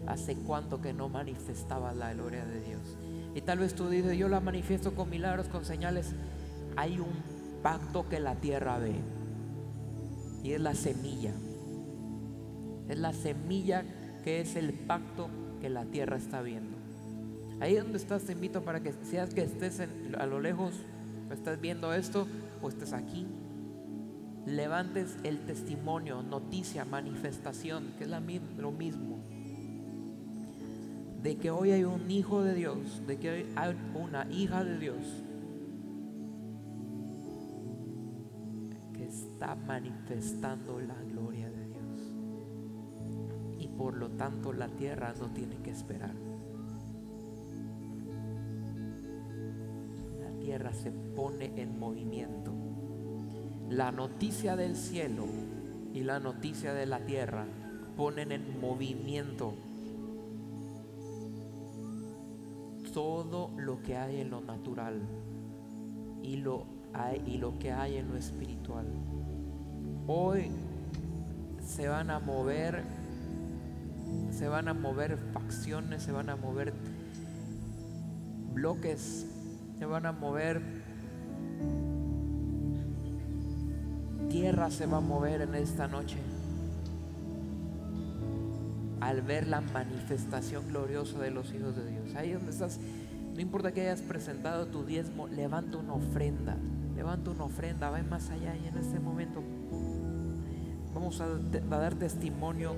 ¿Hace 0.07 0.35
cuánto 0.35 0.81
que 0.81 0.93
no 0.93 1.09
manifestaba 1.09 1.93
la 1.93 2.13
gloria 2.13 2.45
de 2.45 2.61
Dios? 2.61 2.81
Y 3.35 3.41
tal 3.41 3.59
vez 3.59 3.75
tú 3.75 3.89
dices, 3.89 4.17
yo 4.17 4.27
la 4.27 4.39
manifiesto 4.39 4.93
con 4.93 5.09
milagros, 5.09 5.47
con 5.47 5.63
señales. 5.63 6.13
Hay 6.75 6.99
un 6.99 7.13
pacto 7.61 8.09
que 8.09 8.19
la 8.19 8.35
tierra 8.35 8.77
ve. 8.79 8.95
Y 10.43 10.51
es 10.53 10.61
la 10.61 10.73
semilla. 10.73 11.31
Es 12.89 12.97
la 12.97 13.13
semilla 13.13 13.85
que 14.23 14.41
es 14.41 14.55
el 14.55 14.73
pacto 14.73 15.29
que 15.61 15.69
la 15.69 15.85
tierra 15.85 16.17
está 16.17 16.41
viendo. 16.41 16.77
Ahí 17.59 17.75
donde 17.75 17.97
estás 17.97 18.23
te 18.23 18.33
invito 18.33 18.63
para 18.63 18.81
que 18.81 18.93
seas 19.03 19.33
que 19.33 19.41
estés 19.43 19.79
en- 19.79 20.15
a 20.17 20.25
lo 20.25 20.39
lejos, 20.39 20.73
o 21.29 21.33
estás 21.33 21.61
viendo 21.61 21.93
esto 21.93 22.27
o 22.61 22.69
estés 22.69 22.93
aquí, 22.93 23.27
levantes 24.45 25.17
el 25.23 25.39
testimonio, 25.45 26.23
noticia, 26.23 26.85
manifestación, 26.85 27.93
que 27.97 28.05
es 28.05 28.09
lo 28.09 28.71
mismo, 28.71 29.19
de 31.21 31.37
que 31.37 31.51
hoy 31.51 31.71
hay 31.71 31.83
un 31.83 32.09
hijo 32.09 32.43
de 32.43 32.55
Dios, 32.55 33.03
de 33.05 33.17
que 33.17 33.29
hoy 33.29 33.45
hay 33.55 33.75
una 33.93 34.27
hija 34.31 34.63
de 34.63 34.79
Dios 34.79 34.97
que 38.93 39.05
está 39.05 39.53
manifestando 39.55 40.79
la 40.79 40.95
por 43.81 43.97
lo 43.97 44.09
tanto 44.09 44.53
la 44.53 44.67
tierra 44.67 45.11
no 45.19 45.31
tiene 45.31 45.55
que 45.63 45.71
esperar. 45.71 46.13
La 50.19 50.29
tierra 50.39 50.71
se 50.71 50.91
pone 50.91 51.51
en 51.59 51.79
movimiento. 51.79 52.53
La 53.71 53.91
noticia 53.91 54.55
del 54.55 54.75
cielo 54.75 55.25
y 55.95 56.03
la 56.03 56.19
noticia 56.19 56.75
de 56.75 56.85
la 56.85 56.99
tierra 57.07 57.47
ponen 57.97 58.31
en 58.31 58.61
movimiento 58.61 59.55
todo 62.93 63.49
lo 63.57 63.81
que 63.81 63.97
hay 63.97 64.21
en 64.21 64.29
lo 64.29 64.41
natural 64.41 65.01
y 66.21 66.35
lo, 66.35 66.67
y 67.25 67.39
lo 67.39 67.57
que 67.57 67.71
hay 67.71 67.95
en 67.95 68.09
lo 68.09 68.15
espiritual. 68.15 68.85
Hoy 70.05 70.51
se 71.65 71.87
van 71.87 72.11
a 72.11 72.19
mover, 72.19 73.00
se 74.31 74.47
van 74.47 74.67
a 74.67 74.73
mover 74.73 75.17
facciones, 75.33 76.03
se 76.03 76.11
van 76.11 76.29
a 76.29 76.35
mover 76.35 76.73
bloques, 78.53 79.25
se 79.77 79.85
van 79.85 80.05
a 80.05 80.11
mover 80.11 80.61
tierra 84.31 84.71
se 84.71 84.85
va 84.85 84.97
a 84.97 85.01
mover 85.01 85.41
en 85.41 85.55
esta 85.55 85.87
noche 85.87 86.17
al 89.01 89.21
ver 89.23 89.47
la 89.47 89.59
manifestación 89.59 90.69
gloriosa 90.69 91.19
de 91.19 91.31
los 91.31 91.53
hijos 91.53 91.75
de 91.75 91.89
Dios. 91.89 92.15
Ahí 92.15 92.31
donde 92.31 92.51
estás, 92.51 92.79
no 93.33 93.41
importa 93.41 93.73
que 93.73 93.81
hayas 93.81 94.01
presentado 94.01 94.67
tu 94.67 94.85
diezmo, 94.85 95.27
levanta 95.27 95.77
una 95.77 95.95
ofrenda, 95.95 96.55
levanta 96.95 97.31
una 97.31 97.43
ofrenda, 97.43 97.89
va 97.89 98.01
más 98.03 98.29
allá 98.29 98.55
y 98.55 98.67
en 98.67 98.77
este 98.77 98.99
momento 98.99 99.41
vamos 100.93 101.19
a, 101.19 101.25
a 101.25 101.77
dar 101.77 101.95
testimonio 101.95 102.75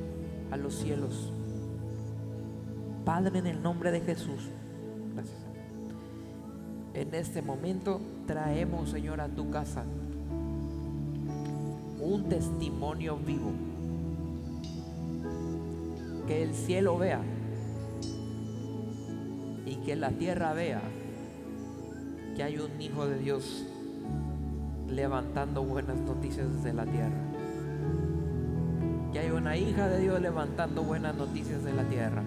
a 0.49 0.57
los 0.57 0.75
cielos. 0.75 1.32
Padre, 3.05 3.39
en 3.39 3.47
el 3.47 3.61
nombre 3.61 3.91
de 3.91 4.01
Jesús, 4.01 4.49
gracias. 5.13 5.37
En 6.93 7.13
este 7.13 7.41
momento 7.41 7.99
traemos, 8.27 8.89
Señor, 8.89 9.19
a 9.19 9.27
tu 9.27 9.49
casa 9.49 9.83
un 12.03 12.27
testimonio 12.27 13.17
vivo. 13.17 13.51
Que 16.27 16.43
el 16.43 16.53
cielo 16.53 16.97
vea 16.97 17.21
y 19.65 19.75
que 19.77 19.95
la 19.95 20.11
tierra 20.11 20.53
vea 20.53 20.81
que 22.35 22.43
hay 22.43 22.57
un 22.57 22.81
hijo 22.81 23.05
de 23.07 23.19
Dios 23.19 23.65
levantando 24.87 25.63
buenas 25.63 25.97
noticias 25.97 26.47
desde 26.55 26.73
la 26.73 26.85
tierra. 26.85 27.21
Que 29.11 29.19
hay 29.19 29.29
una 29.31 29.55
hija 29.57 29.87
de 29.87 29.99
Dios 29.99 30.21
levantando 30.21 30.83
buenas 30.83 31.15
noticias 31.15 31.63
de 31.63 31.73
la 31.73 31.83
tierra. 31.83 32.23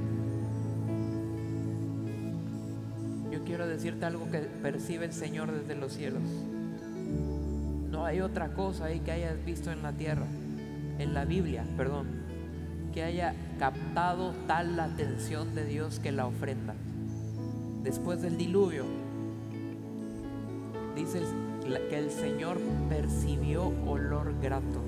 Quiero 3.57 3.71
decirte 3.71 4.05
algo 4.05 4.31
que 4.31 4.41
percibe 4.41 5.07
el 5.07 5.15
Señor 5.15 5.51
desde 5.51 5.81
los 5.81 5.95
cielos. 5.95 6.21
No 7.91 8.05
hay 8.05 8.21
otra 8.21 8.53
cosa 8.53 8.85
ahí 8.85 9.01
que 9.01 9.13
hayas 9.13 9.43
visto 9.47 9.73
en 9.73 9.83
la 9.83 9.93
tierra, 9.93 10.27
en 10.99 11.15
la 11.15 11.25
Biblia, 11.25 11.65
perdón, 11.75 12.07
que 12.93 13.03
haya 13.03 13.35
captado 13.59 14.35
tal 14.47 14.77
la 14.77 14.85
atención 14.85 15.55
de 15.55 15.65
Dios 15.65 16.01
que 16.01 16.13
la 16.13 16.27
ofrenda. 16.27 16.75
Después 17.83 18.21
del 18.21 18.37
diluvio, 18.37 18.85
dice 20.95 21.23
que 21.89 21.99
el 21.99 22.11
Señor 22.11 22.59
percibió 22.91 23.73
olor 23.87 24.39
grato. 24.43 24.83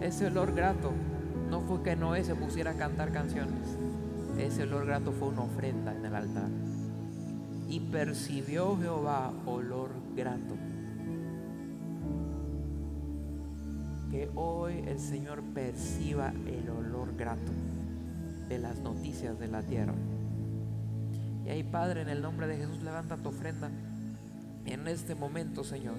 Ese 0.00 0.28
olor 0.28 0.54
grato 0.54 0.92
no 1.50 1.60
fue 1.60 1.82
que 1.82 1.94
Noé 1.94 2.24
se 2.24 2.34
pusiera 2.34 2.70
a 2.70 2.74
cantar 2.78 3.12
canciones. 3.12 3.76
Ese 4.38 4.62
olor 4.62 4.86
grato 4.86 5.12
fue 5.12 5.28
una 5.28 5.42
ofrenda 5.42 5.94
en 5.94 6.06
el 6.06 6.14
altar. 6.14 6.48
Y 7.74 7.80
percibió 7.80 8.78
Jehová 8.80 9.32
olor 9.46 9.90
grato. 10.14 10.54
Que 14.12 14.30
hoy 14.36 14.74
el 14.86 15.00
Señor 15.00 15.42
perciba 15.42 16.32
el 16.46 16.70
olor 16.70 17.16
grato 17.16 17.50
de 18.48 18.60
las 18.60 18.78
noticias 18.78 19.40
de 19.40 19.48
la 19.48 19.64
tierra. 19.64 19.94
Y 21.44 21.48
ahí, 21.48 21.64
Padre, 21.64 22.02
en 22.02 22.10
el 22.10 22.22
nombre 22.22 22.46
de 22.46 22.58
Jesús, 22.58 22.80
levanta 22.80 23.16
tu 23.16 23.30
ofrenda. 23.30 23.72
En 24.66 24.86
este 24.86 25.16
momento, 25.16 25.64
Señor, 25.64 25.96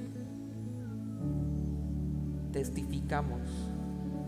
testificamos 2.54 3.42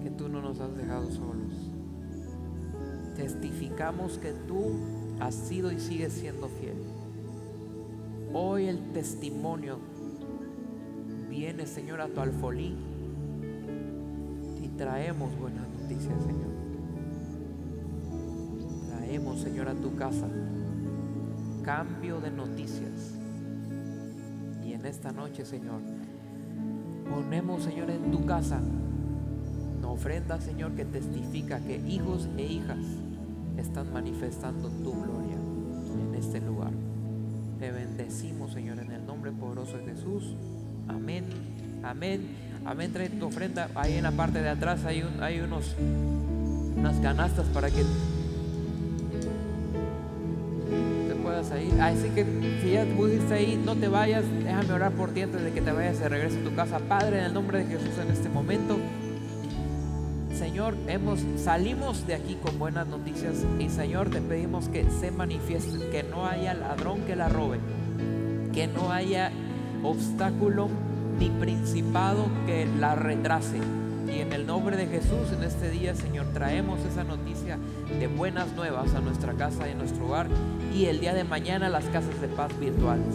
que 0.03 0.09
tú 0.09 0.27
no 0.27 0.41
nos 0.41 0.59
has 0.59 0.75
dejado 0.75 1.09
solos. 1.11 1.53
Testificamos 3.15 4.17
que 4.17 4.33
tú 4.33 4.73
has 5.21 5.33
sido 5.33 5.71
y 5.71 5.79
sigues 5.79 6.11
siendo 6.11 6.49
fiel. 6.49 6.76
Hoy 8.39 8.67
el 8.67 8.91
testimonio 8.93 9.79
vienes, 11.27 11.69
Señor, 11.69 12.01
a 12.01 12.07
tu 12.07 12.19
alfolí 12.19 12.75
y 14.61 14.67
traemos 14.77 15.35
buenas 15.39 15.67
noticias, 15.67 16.13
Señor. 16.21 16.51
Traemos, 18.89 19.39
Señor, 19.39 19.69
a 19.69 19.73
tu 19.73 19.95
casa 19.95 20.27
cambio 21.63 22.21
de 22.21 22.29
noticias. 22.29 23.15
Y 24.63 24.73
en 24.73 24.85
esta 24.85 25.11
noche, 25.11 25.43
Señor, 25.43 25.81
ponemos, 27.09 27.63
Señor, 27.63 27.89
en 27.89 28.11
tu 28.11 28.23
casa 28.27 28.61
una 29.79 29.89
ofrenda, 29.89 30.39
Señor, 30.39 30.73
que 30.75 30.85
testifica 30.85 31.59
que 31.59 31.77
hijos 31.77 32.29
e 32.37 32.45
hijas 32.45 32.85
están 33.57 33.91
manifestando 33.91 34.69
tu 34.69 34.91
gloria 34.91 35.37
en 36.07 36.13
este 36.13 36.39
lugar. 36.39 36.86
Te 37.59 37.71
bendecimos, 37.71 38.53
Señor, 38.53 38.77
en 38.79 38.91
el 38.91 39.05
nombre 39.05 39.31
poderoso 39.31 39.77
de 39.77 39.85
Jesús. 39.85 40.35
Amén. 40.87 41.25
Amén. 41.83 42.21
Amén. 42.65 42.93
Trae 42.93 43.09
tu 43.09 43.25
ofrenda. 43.25 43.69
Ahí 43.73 43.93
en 43.93 44.03
la 44.03 44.11
parte 44.11 44.41
de 44.41 44.49
atrás 44.49 44.85
hay, 44.85 45.01
unos, 45.01 45.75
unas 46.75 46.97
canastas 46.99 47.47
para 47.47 47.71
que 47.71 47.83
te 51.07 51.15
puedas 51.23 51.51
ir. 51.59 51.81
Así 51.81 52.09
que 52.09 52.25
si 52.61 52.73
ya 52.73 52.85
pudiste 52.95 53.33
ahí, 53.33 53.59
no 53.65 53.75
te 53.75 53.87
vayas. 53.87 54.23
Déjame 54.43 54.73
orar 54.73 54.91
por 54.91 55.09
ti 55.09 55.21
antes 55.21 55.41
de 55.41 55.51
que 55.51 55.61
te 55.61 55.71
vayas 55.71 55.99
y 55.99 56.07
regreses 56.07 56.39
a 56.39 56.49
tu 56.49 56.55
casa. 56.55 56.77
Padre, 56.77 57.19
en 57.19 57.25
el 57.25 57.33
nombre 57.33 57.65
de 57.65 57.65
Jesús 57.65 57.97
en 57.99 58.11
este 58.11 58.29
momento. 58.29 58.77
Señor, 60.57 60.75
hemos, 60.87 61.19
salimos 61.35 62.07
de 62.07 62.15
aquí 62.15 62.33
con 62.33 62.57
buenas 62.57 62.87
noticias 62.87 63.45
y 63.59 63.69
Señor 63.69 64.09
te 64.09 64.21
pedimos 64.21 64.69
que 64.69 64.89
se 64.89 65.11
manifieste, 65.11 65.87
que 65.91 66.01
no 66.01 66.25
haya 66.25 66.55
ladrón 66.55 67.01
que 67.01 67.15
la 67.15 67.29
robe, 67.29 67.59
que 68.55 68.65
no 68.65 68.91
haya 68.91 69.31
obstáculo 69.83 70.67
ni 71.19 71.29
principado 71.29 72.25
que 72.47 72.65
la 72.79 72.95
retrase. 72.95 73.59
Y 74.11 74.21
en 74.21 74.33
el 74.33 74.47
nombre 74.47 74.77
de 74.77 74.87
Jesús 74.87 75.31
en 75.31 75.43
este 75.43 75.69
día, 75.69 75.93
Señor, 75.93 76.25
traemos 76.33 76.79
esa 76.85 77.03
noticia 77.03 77.59
de 77.99 78.07
buenas 78.07 78.51
nuevas 78.55 78.95
a 78.95 78.99
nuestra 78.99 79.33
casa 79.33 79.67
y 79.67 79.73
a 79.73 79.75
nuestro 79.75 80.07
hogar 80.07 80.25
y 80.73 80.85
el 80.85 80.99
día 80.99 81.13
de 81.13 81.23
mañana 81.23 81.69
las 81.69 81.85
casas 81.85 82.19
de 82.19 82.29
paz 82.29 82.49
virtuales. 82.59 83.13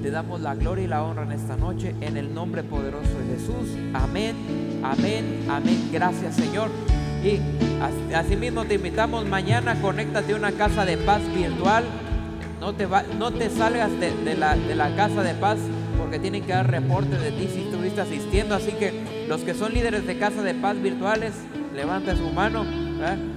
Te 0.00 0.12
damos 0.12 0.42
la 0.42 0.54
gloria 0.54 0.84
y 0.84 0.86
la 0.86 1.02
honra 1.02 1.24
en 1.24 1.32
esta 1.32 1.56
noche 1.56 1.92
en 2.02 2.16
el 2.16 2.32
nombre 2.32 2.62
poderoso 2.62 3.18
de 3.18 3.34
Jesús. 3.34 3.76
Amén, 3.94 4.36
amén, 4.84 5.46
amén. 5.48 5.90
Gracias 5.92 6.36
Señor. 6.36 6.70
Y 7.24 7.40
asimismo 8.14 8.64
te 8.64 8.74
invitamos 8.74 9.24
mañana, 9.26 9.80
conéctate 9.80 10.34
a 10.34 10.36
una 10.36 10.52
casa 10.52 10.84
de 10.84 10.98
paz 10.98 11.22
virtual. 11.34 11.84
No 12.60 12.74
te, 12.74 12.86
va, 12.86 13.02
no 13.18 13.30
te 13.30 13.50
salgas 13.50 13.90
de, 13.98 14.36
la, 14.36 14.56
de 14.56 14.74
la 14.74 14.94
casa 14.94 15.22
de 15.22 15.34
paz 15.34 15.58
porque 15.98 16.18
tienen 16.18 16.44
que 16.44 16.52
dar 16.52 16.70
reporte 16.70 17.18
de 17.18 17.30
ti 17.32 17.48
si 17.52 17.62
estuviste 17.62 18.00
asistiendo. 18.00 18.54
Así 18.54 18.72
que 18.72 19.26
los 19.28 19.42
que 19.42 19.54
son 19.54 19.72
líderes 19.72 20.06
de 20.06 20.18
casa 20.18 20.42
de 20.42 20.54
paz 20.54 20.80
virtuales, 20.80 21.32
levanta 21.74 22.16
su 22.16 22.30
mano. 22.30 22.64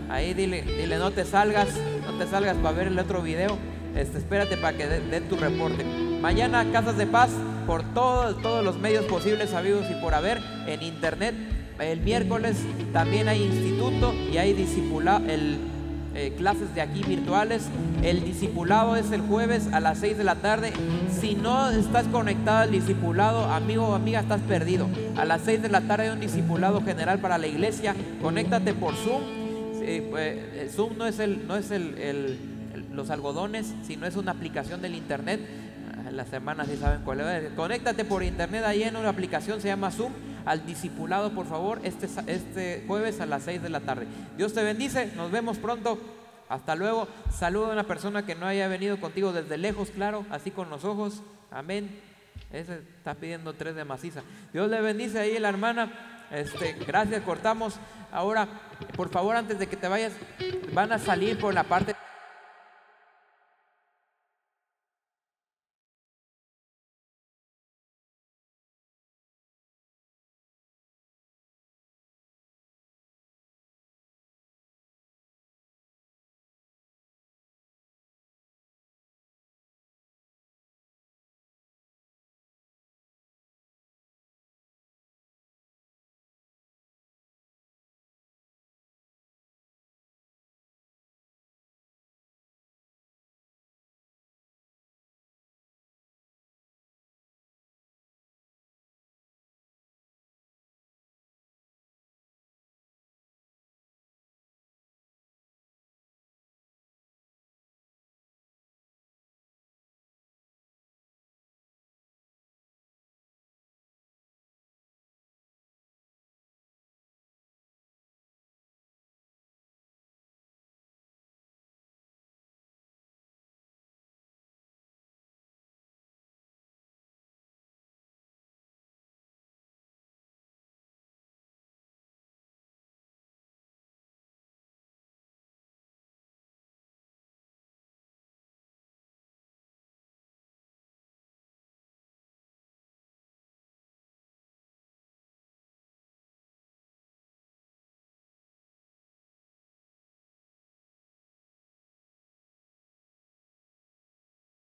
Ahí 0.10 0.34
dile, 0.34 0.62
dile, 0.62 0.98
no 0.98 1.12
te 1.12 1.26
salgas, 1.26 1.68
no 2.06 2.18
te 2.18 2.28
salgas 2.28 2.56
para 2.58 2.78
ver 2.78 2.88
el 2.88 3.00
otro 3.00 3.22
video. 3.22 3.58
Este, 3.96 4.18
espérate 4.18 4.58
para 4.58 4.78
que 4.78 4.88
den 4.88 5.10
de 5.10 5.22
tu 5.22 5.36
reporte. 5.36 5.84
Mañana 6.22 6.66
Casas 6.72 6.98
de 6.98 7.08
Paz 7.08 7.30
por 7.68 7.84
todos 7.94 8.64
los 8.64 8.80
medios 8.80 9.06
posibles, 9.06 9.50
sabidos 9.50 9.86
y 9.92 10.02
por 10.02 10.14
haber 10.14 10.42
en 10.66 10.82
internet. 10.82 11.36
El 11.80 12.00
miércoles 12.00 12.58
también 12.94 13.28
hay 13.28 13.44
instituto 13.44 14.14
y 14.14 14.38
hay 14.38 14.54
discipulado, 14.54 15.24
el, 15.30 15.60
eh, 16.16 16.34
clases 16.38 16.74
de 16.74 16.82
aquí 16.82 17.04
virtuales. 17.04 17.68
El 18.02 18.24
discipulado 18.24 18.96
es 18.96 19.12
el 19.12 19.22
jueves 19.22 19.68
a 19.74 19.82
las 19.82 20.00
6 20.00 20.18
de 20.18 20.24
la 20.24 20.36
tarde. 20.36 20.72
Si 21.12 21.36
no 21.36 21.70
estás 21.70 22.08
conectado 22.08 22.60
al 22.60 22.72
discipulado, 22.72 23.44
amigo 23.52 23.90
o 23.90 23.94
amiga, 23.94 24.22
estás 24.22 24.42
perdido. 24.42 24.88
A 25.18 25.26
las 25.26 25.42
6 25.42 25.62
de 25.62 25.70
la 25.70 25.82
tarde 25.82 26.06
hay 26.06 26.14
un 26.14 26.22
discipulado 26.22 26.82
general 26.82 27.20
para 27.20 27.38
la 27.38 27.48
iglesia. 27.48 27.96
Conéctate 28.22 28.74
por 28.74 28.96
Zoom. 28.96 29.22
Pues, 30.10 30.74
Zoom 30.74 30.98
no 30.98 31.06
es, 31.06 31.20
el, 31.20 31.48
no 31.48 31.56
es 31.56 31.70
el, 31.70 32.40
los 32.94 33.10
algodones, 33.10 33.74
sino 33.86 34.08
es 34.08 34.16
una 34.16 34.32
aplicación 34.32 34.82
del 34.82 34.96
internet 34.96 35.40
las 36.12 36.32
hermanas 36.34 36.68
sí 36.68 36.78
saben 36.78 37.02
cuál 37.04 37.22
es. 37.22 37.52
Conéctate 37.54 38.06
por 38.06 38.24
internet 38.24 38.64
ahí 38.66 38.84
en 38.84 38.96
una 38.96 39.10
aplicación, 39.10 39.62
se 39.62 39.68
llama 39.68 39.92
Zoom, 39.92 40.14
al 40.46 40.66
discipulado, 40.66 41.32
por 41.32 41.46
favor, 41.46 41.80
este, 41.84 42.08
este 42.28 42.84
jueves 42.88 43.20
a 43.20 43.26
las 43.26 43.44
6 43.44 43.62
de 43.62 43.70
la 43.70 43.82
tarde. 43.82 44.08
Dios 44.38 44.54
te 44.54 44.64
bendice, 44.64 45.12
nos 45.16 45.32
vemos 45.32 45.58
pronto. 45.58 46.00
Hasta 46.50 46.76
luego. 46.76 47.08
Saludo 47.30 47.68
a 47.68 47.74
una 47.74 47.84
persona 47.84 48.26
que 48.26 48.36
no 48.36 48.46
haya 48.46 48.68
venido 48.68 49.00
contigo 49.00 49.34
desde 49.34 49.58
lejos, 49.58 49.90
claro, 49.90 50.26
así 50.30 50.52
con 50.52 50.70
los 50.70 50.86
ojos. 50.86 51.22
Amén. 51.52 52.00
Ese 52.52 52.80
está 52.98 53.16
pidiendo 53.16 53.54
tres 53.54 53.76
de 53.76 53.84
maciza. 53.84 54.22
Dios 54.54 54.70
le 54.70 54.80
bendice 54.82 55.20
ahí 55.20 55.38
la 55.40 55.50
hermana. 55.50 55.92
Este, 56.32 56.74
gracias, 56.88 57.22
cortamos. 57.24 57.76
Ahora, 58.12 58.48
por 58.96 59.10
favor, 59.10 59.36
antes 59.36 59.60
de 59.60 59.68
que 59.68 59.76
te 59.76 59.88
vayas, 59.88 60.14
van 60.74 60.92
a 60.94 61.00
salir 61.00 61.38
por 61.38 61.54
la 61.54 61.64
parte 61.64 61.94